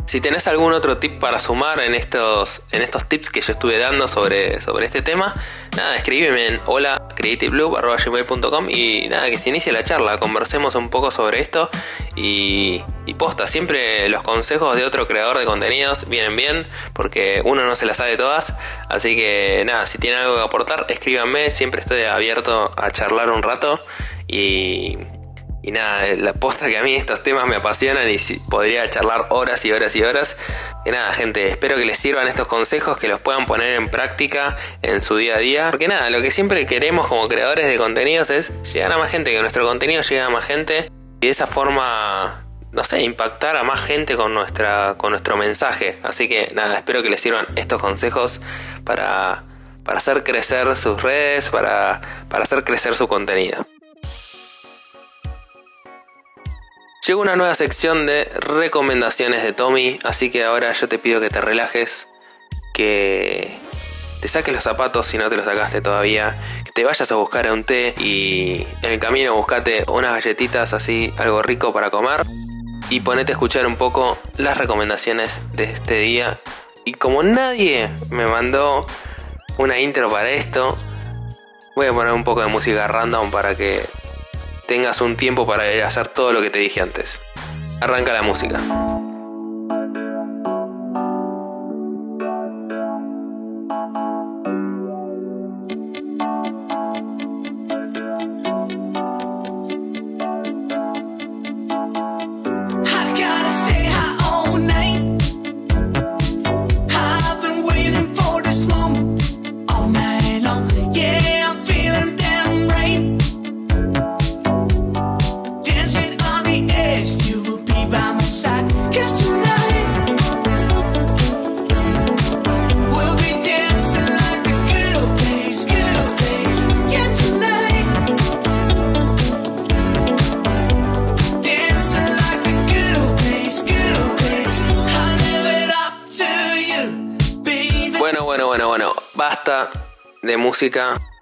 Si 0.07 0.21
tenés 0.21 0.47
algún 0.47 0.73
otro 0.73 0.99
tip 0.99 1.19
para 1.19 1.41
sumar 1.41 1.81
en 1.81 1.93
estos, 1.93 2.63
en 2.71 2.83
estos 2.83 3.09
tips 3.09 3.29
que 3.29 3.41
yo 3.41 3.53
estuve 3.53 3.77
dando 3.77 4.07
sobre, 4.07 4.61
sobre 4.61 4.87
este 4.87 5.03
tema, 5.03 5.35
nada, 5.77 5.97
escríbeme 5.97 6.47
en 6.47 6.61
hola 6.67 7.09
creativeloop.com 7.17 8.71
y 8.71 9.09
nada, 9.09 9.29
que 9.29 9.37
se 9.37 9.49
inicie 9.49 9.73
la 9.73 9.83
charla, 9.83 10.19
conversemos 10.19 10.77
un 10.77 10.91
poco 10.91 11.11
sobre 11.11 11.41
esto 11.41 11.69
y, 12.15 12.83
y 13.05 13.15
posta, 13.15 13.49
siempre 13.49 14.09
los 14.09 14.23
consejos 14.23 14.77
de 14.77 14.85
otro 14.85 15.09
creador 15.09 15.39
de 15.39 15.45
contenidos 15.45 16.09
vienen 16.09 16.37
bien 16.37 16.69
porque 16.93 17.43
uno 17.45 17.65
no 17.65 17.75
se 17.75 17.85
las 17.85 17.97
sabe 17.97 18.17
todas, 18.17 18.55
así 18.89 19.17
que 19.17 19.65
nada, 19.67 19.87
si 19.87 19.99
tienen 19.99 20.21
algo 20.21 20.37
que 20.37 20.43
aportar, 20.43 20.87
escríbanme, 20.89 21.51
siempre 21.51 21.81
estoy 21.81 22.05
abierto 22.05 22.71
a 22.77 22.93
charlar 22.93 23.33
un 23.33 23.43
rato 23.43 23.85
y 24.29 24.99
y 25.67 25.73
nada, 25.73 26.07
la 26.15 26.33
posta 26.33 26.69
que 26.69 26.79
a 26.79 26.83
mí 26.85 26.95
estos 26.95 27.25
temas 27.25 27.45
me 27.49 27.57
apasionan 27.57 28.09
y 28.09 28.17
podría 28.49 28.89
charlar 28.89 29.27
horas 29.31 29.65
y 29.65 29.73
horas 29.73 29.97
y 29.97 30.03
horas. 30.05 30.37
Y 30.85 30.93
nada, 30.93 31.13
gente, 31.13 31.49
espero 31.49 31.77
que 31.77 31.85
les 31.85 31.99
sirvan 31.99 32.29
estos 32.29 32.47
consejos, 32.47 32.97
que 32.99 33.09
los 33.09 33.19
puedan 33.19 33.47
poner 33.47 33.75
en 33.75 33.89
práctica 33.89 34.57
en 34.83 35.03
su 35.03 35.17
día 35.17 35.35
a 35.35 35.39
día. 35.39 35.71
Porque 35.73 35.89
nada, 35.89 36.09
lo 36.11 36.23
que 36.23 36.31
siempre 36.31 36.65
queremos 36.67 37.09
como 37.09 37.27
creadores 37.27 37.67
de 37.67 37.77
contenidos 37.79 38.31
es 38.31 38.53
llegar 38.73 38.93
a 38.93 38.99
más 38.99 39.11
gente, 39.11 39.33
que 39.33 39.41
nuestro 39.41 39.67
contenido 39.67 40.03
llegue 40.03 40.21
a 40.21 40.31
más 40.31 40.45
gente. 40.45 40.89
Y 41.21 41.27
de 41.27 41.31
esa 41.31 41.49
forma 41.49 42.45
no 42.71 42.85
sé, 42.85 43.03
impactar 43.03 43.57
a 43.57 43.65
más 43.65 43.81
gente 43.81 44.15
con, 44.15 44.35
nuestra, 44.35 44.95
con 44.97 45.11
nuestro 45.11 45.37
mensaje. 45.37 45.99
Así 46.05 46.29
que 46.29 46.53
nada, 46.55 46.77
espero 46.77 47.03
que 47.03 47.09
les 47.09 47.21
sirvan 47.21 47.45
estos 47.57 47.81
consejos 47.81 48.41
para, 48.85 49.43
para 49.83 49.99
hacer 49.99 50.23
crecer 50.23 50.77
sus 50.77 51.03
redes, 51.03 51.51
para, 51.51 52.01
para 52.29 52.45
hacer 52.45 52.63
crecer 52.63 52.95
su 52.95 53.09
contenido. 53.09 53.67
Llegó 57.07 57.21
una 57.21 57.37
nueva 57.37 57.55
sección 57.55 58.05
de 58.05 58.25
recomendaciones 58.41 59.45
de 59.45 59.53
Tommy, 59.53 59.97
así 60.03 60.29
que 60.29 60.43
ahora 60.43 60.73
yo 60.73 60.89
te 60.89 60.99
pido 60.99 61.21
que 61.21 61.31
te 61.31 61.41
relajes, 61.41 62.09
que 62.75 63.57
te 64.21 64.27
saques 64.27 64.53
los 64.53 64.65
zapatos 64.65 65.07
si 65.07 65.17
no 65.17 65.29
te 65.29 65.37
los 65.37 65.45
sacaste 65.45 65.81
todavía, 65.81 66.37
que 66.65 66.73
te 66.73 66.85
vayas 66.85 67.13
a 67.13 67.15
buscar 67.15 67.49
un 67.53 67.63
té 67.63 67.95
y 67.99 68.67
en 68.83 68.91
el 68.91 68.99
camino 68.99 69.37
buscate 69.37 69.85
unas 69.87 70.15
galletitas 70.15 70.73
así, 70.73 71.13
algo 71.17 71.43
rico 71.45 71.73
para 71.73 71.91
comer 71.91 72.23
y 72.91 72.99
ponete 72.99 73.31
a 73.31 73.35
escuchar 73.35 73.69
un 73.69 73.77
poco 73.77 74.19
las 74.37 74.57
recomendaciones 74.57 75.43
de 75.53 75.65
este 75.65 76.01
día. 76.01 76.41
Y 76.85 76.95
como 76.95 77.23
nadie 77.23 77.89
me 78.11 78.27
mandó 78.27 78.85
una 79.59 79.79
intro 79.79 80.11
para 80.11 80.31
esto, 80.31 80.77
voy 81.77 81.87
a 81.87 81.93
poner 81.93 82.13
un 82.13 82.25
poco 82.25 82.41
de 82.41 82.49
música 82.49 82.89
random 82.89 83.31
para 83.31 83.55
que 83.55 83.85
tengas 84.67 85.01
un 85.01 85.17
tiempo 85.17 85.47
para 85.47 85.87
hacer 85.87 86.09
todo 86.09 86.33
lo 86.33 86.41
que 86.41 86.51
te 86.51 86.59
dije 86.59 86.81
antes. 86.81 87.21
Arranca 87.81 88.13
la 88.13 88.23
música. 88.23 88.61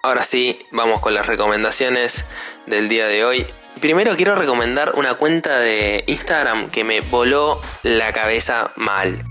Ahora 0.01 0.23
sí, 0.23 0.65
vamos 0.71 1.01
con 1.01 1.13
las 1.13 1.25
recomendaciones 1.25 2.23
del 2.67 2.87
día 2.87 3.05
de 3.07 3.25
hoy. 3.25 3.45
Primero 3.81 4.15
quiero 4.15 4.33
recomendar 4.33 4.93
una 4.95 5.15
cuenta 5.15 5.59
de 5.59 6.05
Instagram 6.07 6.69
que 6.69 6.85
me 6.85 7.01
voló 7.01 7.61
la 7.83 8.13
cabeza 8.13 8.71
mal. 8.77 9.21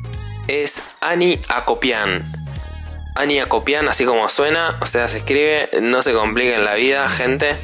Es 0.47 0.83
Ani 1.01 1.39
Acopian. 1.49 2.23
Ani 3.15 3.41
Acopian, 3.41 3.89
así 3.89 4.05
como 4.05 4.29
suena, 4.29 4.77
o 4.83 4.85
sea, 4.85 5.09
se 5.09 5.19
escribe, 5.19 5.71
no 5.81 6.03
se 6.03 6.13
complica 6.13 6.57
en 6.57 6.67
la 6.67 6.75
vida, 6.75 7.09
gente. 7.09 7.57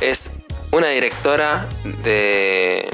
Es 0.00 0.30
una 0.70 0.88
directora 0.88 1.66
de 1.84 2.88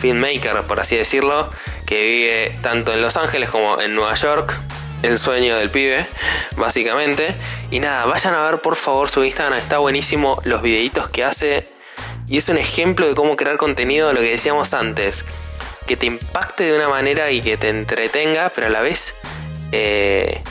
filmmaker, 0.00 0.62
por 0.62 0.80
así 0.80 0.96
decirlo, 0.96 1.50
que 1.84 2.02
vive 2.02 2.56
tanto 2.62 2.94
en 2.94 3.02
Los 3.02 3.18
Ángeles 3.18 3.50
como 3.50 3.82
en 3.82 3.94
Nueva 3.94 4.14
York 4.14 4.58
el 5.04 5.18
sueño 5.18 5.56
del 5.56 5.70
pibe, 5.70 6.06
básicamente. 6.56 7.34
Y 7.70 7.80
nada, 7.80 8.06
vayan 8.06 8.34
a 8.34 8.44
ver 8.44 8.60
por 8.60 8.76
favor 8.76 9.08
su 9.08 9.22
Instagram, 9.24 9.58
está 9.58 9.78
buenísimo 9.78 10.40
los 10.44 10.62
videitos 10.62 11.08
que 11.10 11.24
hace. 11.24 11.68
Y 12.26 12.38
es 12.38 12.48
un 12.48 12.56
ejemplo 12.56 13.06
de 13.06 13.14
cómo 13.14 13.36
crear 13.36 13.56
contenido, 13.56 14.12
lo 14.12 14.20
que 14.20 14.30
decíamos 14.30 14.72
antes. 14.72 15.24
Que 15.86 15.96
te 15.96 16.06
impacte 16.06 16.64
de 16.64 16.76
una 16.76 16.88
manera 16.88 17.30
y 17.30 17.42
que 17.42 17.56
te 17.56 17.68
entretenga, 17.68 18.50
pero 18.54 18.68
a 18.68 18.70
la 18.70 18.80
vez, 18.80 19.14
eh, 19.72 20.42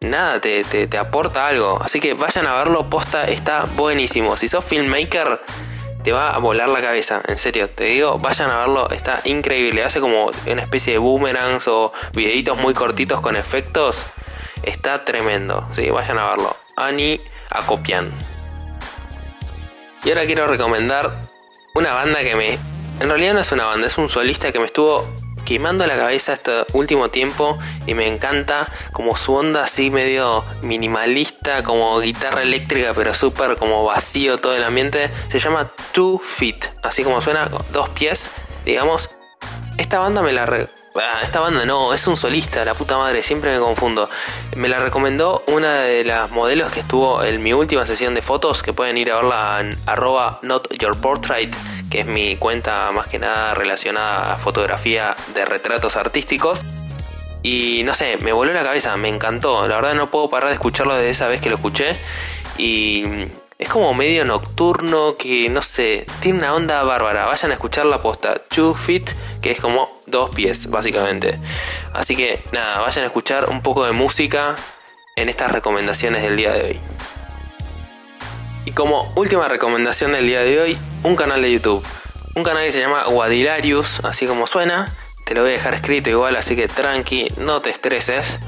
nada, 0.00 0.40
te, 0.40 0.64
te 0.64 0.98
aporta 0.98 1.46
algo. 1.46 1.78
Así 1.82 2.00
que 2.00 2.14
vayan 2.14 2.46
a 2.46 2.54
verlo, 2.54 2.88
posta, 2.88 3.24
está 3.24 3.64
buenísimo. 3.76 4.36
Si 4.38 4.48
sos 4.48 4.64
filmmaker, 4.64 5.40
te 6.02 6.12
va 6.12 6.34
a 6.34 6.38
volar 6.38 6.68
la 6.68 6.80
cabeza, 6.80 7.22
en 7.26 7.38
serio, 7.38 7.68
te 7.68 7.84
digo, 7.84 8.18
vayan 8.18 8.50
a 8.50 8.58
verlo, 8.60 8.90
está 8.90 9.20
increíble, 9.24 9.84
hace 9.84 10.00
como 10.00 10.30
una 10.46 10.62
especie 10.62 10.94
de 10.94 10.98
boomerangs 10.98 11.68
o 11.68 11.92
videitos 12.14 12.56
muy 12.56 12.74
cortitos 12.74 13.20
con 13.20 13.36
efectos, 13.36 14.06
está 14.62 15.04
tremendo, 15.04 15.68
sí, 15.74 15.90
vayan 15.90 16.18
a 16.18 16.30
verlo, 16.30 16.56
Ani 16.76 17.20
Acopian. 17.50 18.10
Y 20.04 20.08
ahora 20.08 20.24
quiero 20.24 20.46
recomendar 20.46 21.12
una 21.74 21.92
banda 21.92 22.20
que 22.20 22.34
me... 22.34 22.58
En 23.00 23.08
realidad 23.08 23.34
no 23.34 23.40
es 23.40 23.52
una 23.52 23.66
banda, 23.66 23.86
es 23.86 23.98
un 23.98 24.08
solista 24.08 24.50
que 24.52 24.58
me 24.58 24.66
estuvo 24.66 25.06
quemando 25.50 25.84
la 25.84 25.96
cabeza 25.96 26.32
este 26.32 26.64
último 26.74 27.08
tiempo 27.08 27.58
y 27.84 27.94
me 27.94 28.06
encanta 28.06 28.68
como 28.92 29.16
su 29.16 29.34
onda 29.34 29.64
así 29.64 29.90
medio 29.90 30.44
minimalista, 30.62 31.64
como 31.64 31.98
guitarra 31.98 32.44
eléctrica 32.44 32.92
pero 32.94 33.14
súper 33.14 33.56
como 33.56 33.82
vacío 33.82 34.38
todo 34.38 34.54
el 34.54 34.62
ambiente. 34.62 35.10
Se 35.28 35.40
llama 35.40 35.72
Two 35.90 36.20
Feet, 36.20 36.66
así 36.84 37.02
como 37.02 37.20
suena, 37.20 37.50
dos 37.72 37.88
pies, 37.88 38.30
digamos. 38.64 39.10
Esta 39.76 39.98
banda 39.98 40.22
me 40.22 40.30
la... 40.30 40.44
Ah, 40.44 41.20
esta 41.22 41.40
banda 41.40 41.64
no, 41.64 41.94
es 41.94 42.06
un 42.06 42.16
solista, 42.16 42.64
la 42.64 42.74
puta 42.74 42.96
madre, 42.96 43.24
siempre 43.24 43.52
me 43.52 43.58
confundo. 43.58 44.08
Me 44.54 44.68
la 44.68 44.78
recomendó 44.78 45.42
una 45.48 45.80
de 45.80 46.04
las 46.04 46.30
modelos 46.30 46.70
que 46.70 46.78
estuvo 46.78 47.24
en 47.24 47.42
mi 47.42 47.52
última 47.52 47.84
sesión 47.86 48.14
de 48.14 48.22
fotos, 48.22 48.62
que 48.62 48.72
pueden 48.72 48.98
ir 48.98 49.10
a 49.10 49.16
verla 49.16 49.60
en 49.60 49.76
arroba 49.86 50.38
not 50.42 50.72
your 50.80 50.96
portrait 50.96 51.56
que 51.90 52.00
es 52.00 52.06
mi 52.06 52.36
cuenta 52.36 52.92
más 52.92 53.08
que 53.08 53.18
nada 53.18 53.54
relacionada 53.54 54.32
a 54.32 54.38
fotografía 54.38 55.16
de 55.34 55.44
retratos 55.44 55.96
artísticos. 55.96 56.62
Y 57.42 57.82
no 57.84 57.94
sé, 57.94 58.16
me 58.18 58.32
voló 58.32 58.52
la 58.52 58.62
cabeza, 58.62 58.96
me 58.96 59.08
encantó. 59.08 59.66
La 59.66 59.76
verdad 59.76 59.94
no 59.94 60.10
puedo 60.10 60.30
parar 60.30 60.48
de 60.48 60.54
escucharlo 60.54 60.94
desde 60.94 61.10
esa 61.10 61.28
vez 61.28 61.40
que 61.40 61.50
lo 61.50 61.56
escuché. 61.56 61.96
Y 62.58 63.04
es 63.58 63.68
como 63.68 63.92
medio 63.92 64.24
nocturno, 64.24 65.16
que 65.16 65.48
no 65.48 65.62
sé, 65.62 66.06
tiene 66.20 66.38
una 66.38 66.54
onda 66.54 66.82
bárbara. 66.82 67.26
Vayan 67.26 67.50
a 67.50 67.54
escuchar 67.54 67.86
la 67.86 67.98
posta 67.98 68.40
Two 68.48 68.74
Feet, 68.74 69.10
que 69.42 69.50
es 69.50 69.60
como 69.60 70.00
dos 70.06 70.30
pies, 70.30 70.70
básicamente. 70.70 71.38
Así 71.92 72.14
que 72.14 72.40
nada, 72.52 72.80
vayan 72.80 73.04
a 73.04 73.06
escuchar 73.08 73.50
un 73.50 73.62
poco 73.62 73.84
de 73.84 73.92
música 73.92 74.54
en 75.16 75.28
estas 75.28 75.52
recomendaciones 75.52 76.22
del 76.22 76.36
día 76.36 76.52
de 76.52 76.62
hoy. 76.62 76.80
Y 78.64 78.72
como 78.72 79.10
última 79.16 79.48
recomendación 79.48 80.12
del 80.12 80.26
día 80.26 80.40
de 80.40 80.60
hoy, 80.60 80.78
un 81.02 81.16
canal 81.16 81.42
de 81.42 81.52
YouTube. 81.52 81.84
Un 82.34 82.44
canal 82.44 82.64
que 82.64 82.72
se 82.72 82.80
llama 82.80 83.04
Guadilarius, 83.04 84.00
así 84.04 84.26
como 84.26 84.46
suena. 84.46 84.92
Te 85.26 85.34
lo 85.34 85.42
voy 85.42 85.50
a 85.50 85.54
dejar 85.54 85.74
escrito 85.74 86.10
igual, 86.10 86.36
así 86.36 86.56
que 86.56 86.68
tranqui, 86.68 87.28
no 87.38 87.60
te 87.60 87.70
estreses. 87.70 88.38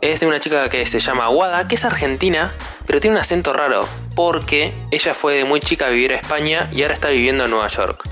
Es 0.00 0.20
de 0.20 0.26
una 0.26 0.40
chica 0.40 0.68
que 0.68 0.86
se 0.86 1.00
llama 1.00 1.28
Guada, 1.28 1.66
que 1.66 1.74
es 1.74 1.84
argentina, 1.84 2.52
pero 2.86 3.00
tiene 3.00 3.16
un 3.16 3.20
acento 3.20 3.52
raro, 3.52 3.88
porque 4.14 4.72
ella 4.90 5.14
fue 5.14 5.36
de 5.36 5.44
muy 5.44 5.60
chica 5.60 5.86
a 5.86 5.90
vivir 5.90 6.12
a 6.12 6.16
España 6.16 6.68
y 6.72 6.82
ahora 6.82 6.94
está 6.94 7.08
viviendo 7.08 7.44
en 7.44 7.50
Nueva 7.50 7.68
York. 7.68 8.02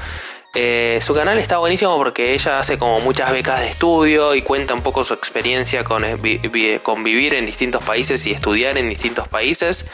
Eh, 0.56 1.00
su 1.02 1.14
canal 1.14 1.38
está 1.38 1.58
buenísimo 1.58 1.96
porque 1.96 2.32
ella 2.32 2.60
hace 2.60 2.78
como 2.78 3.00
muchas 3.00 3.32
becas 3.32 3.60
de 3.60 3.68
estudio 3.68 4.36
y 4.36 4.42
cuenta 4.42 4.72
un 4.74 4.82
poco 4.82 5.02
su 5.02 5.12
experiencia 5.12 5.82
con, 5.82 6.04
eh, 6.04 6.80
con 6.82 7.02
vivir 7.02 7.34
en 7.34 7.44
distintos 7.44 7.82
países 7.82 8.24
y 8.26 8.32
estudiar 8.32 8.78
en 8.78 8.88
distintos 8.88 9.26
países. 9.26 9.86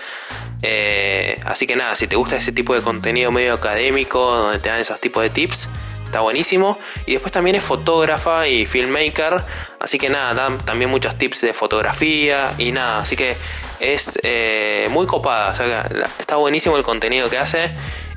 Eh, 0.62 1.40
así 1.46 1.66
que 1.66 1.76
nada, 1.76 1.94
si 1.94 2.06
te 2.06 2.16
gusta 2.16 2.36
ese 2.36 2.52
tipo 2.52 2.74
de 2.74 2.82
contenido 2.82 3.30
medio 3.30 3.54
académico, 3.54 4.30
donde 4.30 4.58
te 4.58 4.68
dan 4.68 4.80
esos 4.80 5.00
tipos 5.00 5.22
de 5.22 5.30
tips, 5.30 5.68
está 6.04 6.20
buenísimo. 6.20 6.78
Y 7.06 7.12
después 7.12 7.32
también 7.32 7.56
es 7.56 7.62
fotógrafa 7.62 8.46
y 8.46 8.66
filmmaker, 8.66 9.40
así 9.78 9.98
que 9.98 10.10
nada, 10.10 10.34
dan 10.34 10.58
también 10.58 10.90
muchos 10.90 11.16
tips 11.16 11.40
de 11.40 11.54
fotografía 11.54 12.52
y 12.58 12.72
nada, 12.72 12.98
así 12.98 13.16
que 13.16 13.34
es 13.78 14.18
eh, 14.22 14.88
muy 14.90 15.06
copada, 15.06 15.54
está 16.18 16.36
buenísimo 16.36 16.76
el 16.76 16.82
contenido 16.82 17.30
que 17.30 17.38
hace 17.38 17.70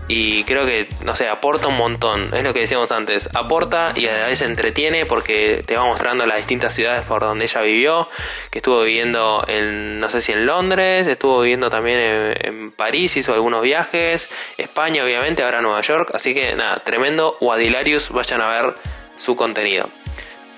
y 0.07 0.43
creo 0.43 0.65
que, 0.65 0.89
no 1.05 1.15
sé, 1.15 1.29
aporta 1.29 1.69
un 1.69 1.77
montón. 1.77 2.29
Es 2.33 2.43
lo 2.43 2.53
que 2.53 2.61
decíamos 2.61 2.91
antes. 2.91 3.29
Aporta 3.33 3.93
y 3.95 4.07
a 4.07 4.27
veces 4.27 4.49
entretiene 4.49 5.05
porque 5.05 5.63
te 5.65 5.77
va 5.77 5.85
mostrando 5.85 6.25
las 6.25 6.37
distintas 6.37 6.73
ciudades 6.73 7.03
por 7.03 7.21
donde 7.21 7.45
ella 7.45 7.61
vivió. 7.61 8.09
Que 8.51 8.59
estuvo 8.59 8.83
viviendo 8.83 9.45
en, 9.47 9.99
no 9.99 10.09
sé 10.09 10.21
si 10.21 10.33
en 10.33 10.45
Londres, 10.45 11.07
estuvo 11.07 11.41
viviendo 11.41 11.69
también 11.69 12.35
en, 12.41 12.71
París, 12.71 13.15
hizo 13.15 13.33
algunos 13.33 13.61
viajes. 13.61 14.29
España, 14.57 15.03
obviamente, 15.03 15.43
ahora 15.43 15.61
Nueva 15.61 15.81
York. 15.81 16.11
Así 16.13 16.33
que 16.33 16.53
nada, 16.55 16.83
tremendo. 16.83 17.37
Wadilarius, 17.39 18.09
vayan 18.09 18.41
a 18.41 18.47
ver 18.47 18.75
su 19.15 19.35
contenido. 19.37 19.89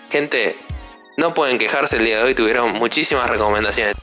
Gente, 0.10 0.56
no 1.18 1.34
pueden 1.34 1.60
quejarse 1.60 1.98
el 1.98 2.06
día 2.06 2.18
de 2.18 2.24
hoy, 2.24 2.36
tuvieron 2.36 2.74
muchísimas 2.74 3.30
recomendaciones. 3.30 3.96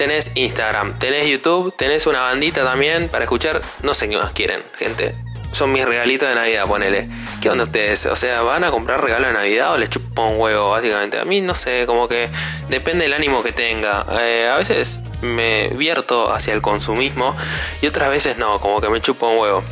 Tenés 0.00 0.32
Instagram, 0.34 0.98
tenés 0.98 1.26
YouTube, 1.26 1.74
tenés 1.76 2.06
una 2.06 2.20
bandita 2.20 2.64
también 2.64 3.10
para 3.10 3.24
escuchar. 3.24 3.60
No 3.82 3.92
sé 3.92 4.08
qué 4.08 4.16
más 4.16 4.32
quieren, 4.32 4.62
gente. 4.78 5.12
Son 5.52 5.70
mis 5.72 5.84
regalitos 5.84 6.26
de 6.26 6.34
Navidad, 6.34 6.64
ponele. 6.64 7.06
¿Qué 7.42 7.50
onda 7.50 7.64
ustedes? 7.64 8.06
O 8.06 8.16
sea, 8.16 8.40
¿van 8.40 8.64
a 8.64 8.70
comprar 8.70 9.04
regalo 9.04 9.26
de 9.26 9.34
Navidad 9.34 9.74
o 9.74 9.76
les 9.76 9.90
chupa 9.90 10.22
un 10.22 10.40
huevo, 10.40 10.70
básicamente? 10.70 11.18
A 11.18 11.26
mí 11.26 11.42
no 11.42 11.54
sé, 11.54 11.84
como 11.84 12.08
que 12.08 12.30
depende 12.70 13.04
del 13.04 13.12
ánimo 13.12 13.42
que 13.42 13.52
tenga. 13.52 14.06
Eh, 14.22 14.50
a 14.50 14.56
veces 14.56 15.00
me 15.20 15.68
vierto 15.68 16.32
hacia 16.32 16.54
el 16.54 16.62
consumismo 16.62 17.36
y 17.82 17.86
otras 17.86 18.08
veces 18.08 18.38
no, 18.38 18.58
como 18.58 18.80
que 18.80 18.88
me 18.88 19.02
chupa 19.02 19.26
un 19.26 19.36
huevo. 19.36 19.62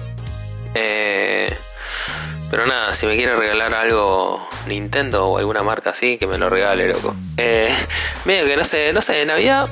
Eh, 0.75 1.51
pero 2.51 2.67
nada, 2.67 2.93
si 2.93 3.07
me 3.07 3.17
quiere 3.17 3.35
regalar 3.35 3.75
algo 3.75 4.47
Nintendo 4.67 5.27
o 5.27 5.39
alguna 5.39 5.63
marca 5.63 5.89
así, 5.89 6.19
que 6.19 6.27
me 6.27 6.37
lo 6.37 6.51
regale, 6.51 6.87
loco. 6.87 7.17
Eh, 7.39 7.75
medio 8.27 8.45
que 8.45 8.59
no 8.59 8.65
sé, 8.65 8.93
no 8.93 9.01
sé, 9.01 9.25
Navidad 9.25 9.71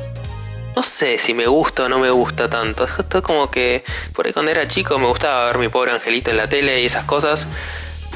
no 0.77 0.83
sé 0.83 1.19
si 1.19 1.33
me 1.33 1.47
gusta 1.47 1.85
o 1.85 1.89
no 1.89 1.99
me 1.99 2.11
gusta 2.11 2.51
tanto. 2.51 2.85
Es 2.85 3.23
como 3.23 3.51
que 3.51 3.83
por 4.15 4.27
ahí 4.27 4.35
cuando 4.35 4.51
era 4.51 4.69
chico 4.69 4.99
me 4.99 5.07
gustaba 5.07 5.47
ver 5.47 5.59
mi 5.59 5.71
pobre 5.71 5.93
angelito 5.93 6.31
en 6.31 6.37
la 6.37 6.49
tele 6.49 6.83
y 6.83 6.87
esas 6.87 7.07
cosas. 7.07 7.49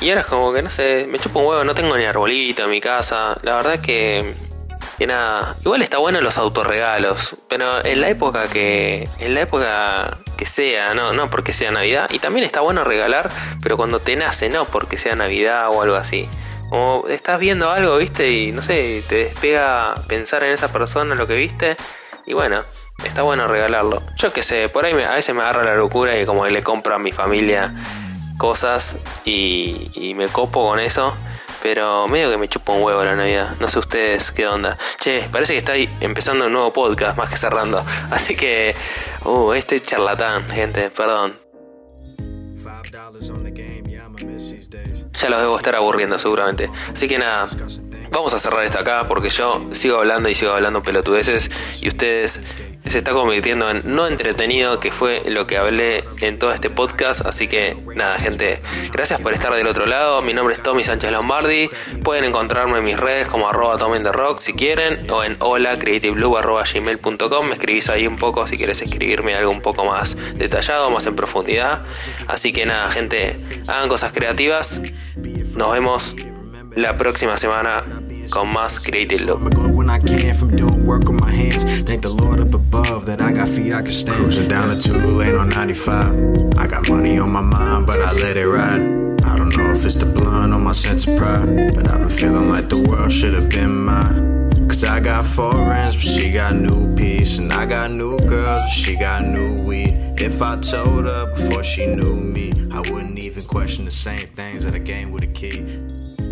Y 0.02 0.10
ahora 0.10 0.20
es 0.20 0.26
como 0.26 0.52
que 0.52 0.60
no 0.60 0.68
sé, 0.68 1.06
me 1.08 1.18
chupo 1.18 1.40
un 1.40 1.46
huevo, 1.46 1.64
no 1.64 1.74
tengo 1.74 1.96
ni 1.96 2.04
arbolito 2.04 2.64
en 2.64 2.70
mi 2.70 2.80
casa. 2.80 3.38
La 3.42 3.56
verdad 3.56 3.80
que, 3.80 4.34
que 4.98 5.06
nada. 5.06 5.56
Igual 5.64 5.80
está 5.80 5.96
bueno 5.96 6.20
los 6.20 6.36
autorregalos. 6.36 7.34
Pero 7.48 7.82
en 7.82 8.02
la 8.02 8.10
época 8.10 8.46
que. 8.46 9.08
En 9.20 9.34
la 9.34 9.40
época 9.40 10.18
que 10.36 10.44
sea, 10.44 10.92
no, 10.92 11.14
no 11.14 11.30
porque 11.30 11.54
sea 11.54 11.70
Navidad. 11.70 12.10
Y 12.12 12.18
también 12.18 12.44
está 12.44 12.60
bueno 12.60 12.84
regalar, 12.84 13.30
pero 13.62 13.78
cuando 13.78 14.00
te 14.00 14.16
nace, 14.16 14.50
no 14.50 14.66
porque 14.66 14.98
sea 14.98 15.16
Navidad 15.16 15.70
o 15.70 15.80
algo 15.80 15.96
así. 15.96 16.28
Como 16.68 17.06
estás 17.08 17.40
viendo 17.40 17.70
algo, 17.70 17.96
viste, 17.96 18.30
y 18.30 18.52
no 18.52 18.62
sé, 18.62 19.02
te 19.08 19.16
despega 19.16 19.94
pensar 20.06 20.44
en 20.44 20.52
esa 20.52 20.70
persona, 20.70 21.14
lo 21.14 21.26
que 21.26 21.34
viste 21.34 21.76
y 22.26 22.32
bueno, 22.34 22.60
está 23.04 23.22
bueno 23.22 23.46
regalarlo. 23.46 24.02
Yo 24.16 24.32
qué 24.32 24.42
sé, 24.42 24.68
por 24.68 24.84
ahí 24.84 24.92
a 25.02 25.14
veces 25.14 25.34
me 25.34 25.42
agarra 25.42 25.64
la 25.64 25.76
locura 25.76 26.18
y 26.20 26.26
como 26.26 26.46
le 26.46 26.62
compro 26.62 26.94
a 26.94 26.98
mi 26.98 27.12
familia 27.12 27.74
cosas 28.40 28.96
y, 29.24 30.14
me 30.16 30.26
copo 30.28 30.68
con 30.68 30.80
eso. 30.80 31.14
Pero 31.62 32.08
medio 32.08 32.30
que 32.30 32.38
me 32.38 32.48
chupa 32.48 32.72
un 32.72 32.82
huevo 32.82 33.04
la 33.04 33.14
Navidad. 33.14 33.54
No 33.60 33.68
sé 33.68 33.78
ustedes 33.78 34.32
qué 34.32 34.46
onda. 34.46 34.78
Che, 34.98 35.28
parece 35.30 35.52
que 35.52 35.58
está 35.58 35.72
ahí 35.72 35.90
empezando 36.00 36.46
un 36.46 36.52
nuevo 36.52 36.72
podcast 36.72 37.18
más 37.18 37.28
que 37.28 37.36
cerrando. 37.36 37.84
Así 38.10 38.34
que, 38.34 38.74
uh, 39.26 39.52
este 39.52 39.78
charlatán, 39.78 40.48
gente, 40.48 40.88
perdón. 40.88 41.38
Ya 45.12 45.28
los 45.28 45.40
debo 45.40 45.56
estar 45.58 45.76
aburriendo 45.76 46.18
seguramente. 46.18 46.70
Así 46.90 47.06
que 47.08 47.18
nada, 47.18 47.46
Vamos 48.10 48.34
a 48.34 48.38
cerrar 48.38 48.64
esto 48.64 48.78
acá 48.78 49.04
porque 49.06 49.30
yo 49.30 49.68
sigo 49.72 49.98
hablando 49.98 50.28
y 50.28 50.34
sigo 50.34 50.52
hablando 50.52 50.82
pelotudeces 50.82 51.50
y 51.80 51.88
ustedes 51.88 52.40
se 52.86 52.98
está 52.98 53.12
convirtiendo 53.12 53.70
en 53.70 53.82
no 53.84 54.08
entretenido, 54.08 54.80
que 54.80 54.90
fue 54.90 55.22
lo 55.28 55.46
que 55.46 55.56
hablé 55.58 56.02
en 56.20 56.38
todo 56.38 56.52
este 56.52 56.70
podcast. 56.70 57.24
Así 57.24 57.46
que 57.46 57.76
nada, 57.94 58.18
gente, 58.18 58.60
gracias 58.92 59.20
por 59.20 59.32
estar 59.32 59.54
del 59.54 59.68
otro 59.68 59.86
lado. 59.86 60.22
Mi 60.22 60.34
nombre 60.34 60.54
es 60.54 60.62
Tommy 60.62 60.82
Sánchez 60.82 61.12
Lombardi. 61.12 61.70
Pueden 62.02 62.24
encontrarme 62.24 62.78
en 62.78 62.84
mis 62.84 62.98
redes 62.98 63.28
como 63.28 63.48
arroba 63.48 63.78
Tommy 63.78 64.02
the 64.02 64.10
Rock 64.10 64.38
si 64.38 64.54
quieren, 64.54 65.08
o 65.10 65.22
en 65.22 65.36
hola 65.38 65.76
gmail.com. 65.76 67.46
Me 67.46 67.54
escribís 67.54 67.88
ahí 67.90 68.08
un 68.08 68.16
poco 68.16 68.46
si 68.46 68.56
quieres 68.56 68.82
escribirme 68.82 69.36
algo 69.36 69.52
un 69.52 69.60
poco 69.60 69.84
más 69.84 70.16
detallado, 70.36 70.90
más 70.90 71.06
en 71.06 71.14
profundidad. 71.14 71.84
Así 72.26 72.52
que 72.52 72.66
nada, 72.66 72.90
gente, 72.90 73.38
hagan 73.68 73.88
cosas 73.88 74.12
creativas. 74.12 74.80
Nos 75.56 75.72
vemos 75.72 76.16
la 76.76 76.96
próxima 76.96 77.36
semana 77.36 77.84
con 78.30 78.52
más 78.52 78.80
Creative 78.80 79.24
Loop. 79.24 79.70
I 79.90 79.98
can 79.98 80.34
from 80.34 80.54
doing 80.54 80.86
work 80.86 81.08
on 81.08 81.16
my 81.16 81.32
hands. 81.32 81.64
Thank 81.82 82.02
the 82.02 82.14
Lord 82.14 82.40
up 82.40 82.54
above 82.54 83.06
that 83.06 83.20
I 83.20 83.32
got 83.32 83.48
feet 83.48 83.72
I 83.72 83.82
can 83.82 83.90
stand. 83.90 84.16
Cruising 84.16 84.48
down 84.48 84.68
the 84.68 84.80
two 84.80 84.94
lane 84.94 85.34
on 85.34 85.48
95. 85.48 86.56
I 86.56 86.68
got 86.68 86.88
money 86.88 87.18
on 87.18 87.30
my 87.32 87.40
mind, 87.40 87.86
but 87.86 88.00
I 88.00 88.12
let 88.12 88.36
it 88.36 88.46
ride. 88.46 88.80
I 89.24 89.36
don't 89.36 89.56
know 89.56 89.72
if 89.72 89.84
it's 89.84 89.96
the 89.96 90.06
blunt 90.06 90.52
or 90.52 90.60
my 90.60 90.72
sense 90.72 91.08
of 91.08 91.18
pride, 91.18 91.74
but 91.74 91.90
I've 91.90 91.98
been 91.98 92.08
feeling 92.08 92.48
like 92.48 92.68
the 92.68 92.88
world 92.88 93.10
should 93.10 93.34
have 93.34 93.50
been 93.50 93.84
mine. 93.84 94.50
Cause 94.68 94.84
I 94.84 95.00
got 95.00 95.26
foreigns, 95.26 95.96
but 95.96 96.04
she 96.04 96.30
got 96.30 96.54
new 96.54 96.94
peace. 96.94 97.38
And 97.38 97.52
I 97.52 97.66
got 97.66 97.90
new 97.90 98.16
girls, 98.20 98.62
but 98.62 98.68
she 98.68 98.94
got 98.94 99.24
new 99.24 99.60
weed. 99.60 99.96
If 100.18 100.40
I 100.40 100.56
told 100.60 101.06
her 101.06 101.26
before 101.34 101.64
she 101.64 101.86
knew 101.86 102.14
me, 102.14 102.52
I 102.70 102.78
wouldn't 102.92 103.18
even 103.18 103.42
question 103.42 103.86
the 103.86 103.90
same 103.90 104.20
things 104.20 104.62
that 104.64 104.74
I 104.74 104.78
gained 104.78 105.12
with 105.12 105.24
a 105.24 105.26
key. 105.26 105.66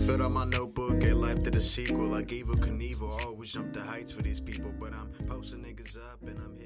Filled 0.09 0.23
out 0.23 0.33
my 0.33 0.47
notebook, 0.47 1.01
gave 1.01 1.17
life 1.17 1.43
to 1.43 1.51
the 1.51 1.61
sequel. 1.61 2.07
Like 2.07 2.33
Evil 2.33 2.55
Knievel, 2.55 3.27
always 3.27 3.53
jump 3.53 3.75
the 3.75 3.83
heights 3.83 4.11
for 4.11 4.23
these 4.23 4.41
people. 4.41 4.73
But 4.81 4.95
I'm 4.95 5.11
posting 5.27 5.63
niggas 5.63 5.99
up 5.99 6.23
and 6.23 6.39
I'm. 6.39 6.58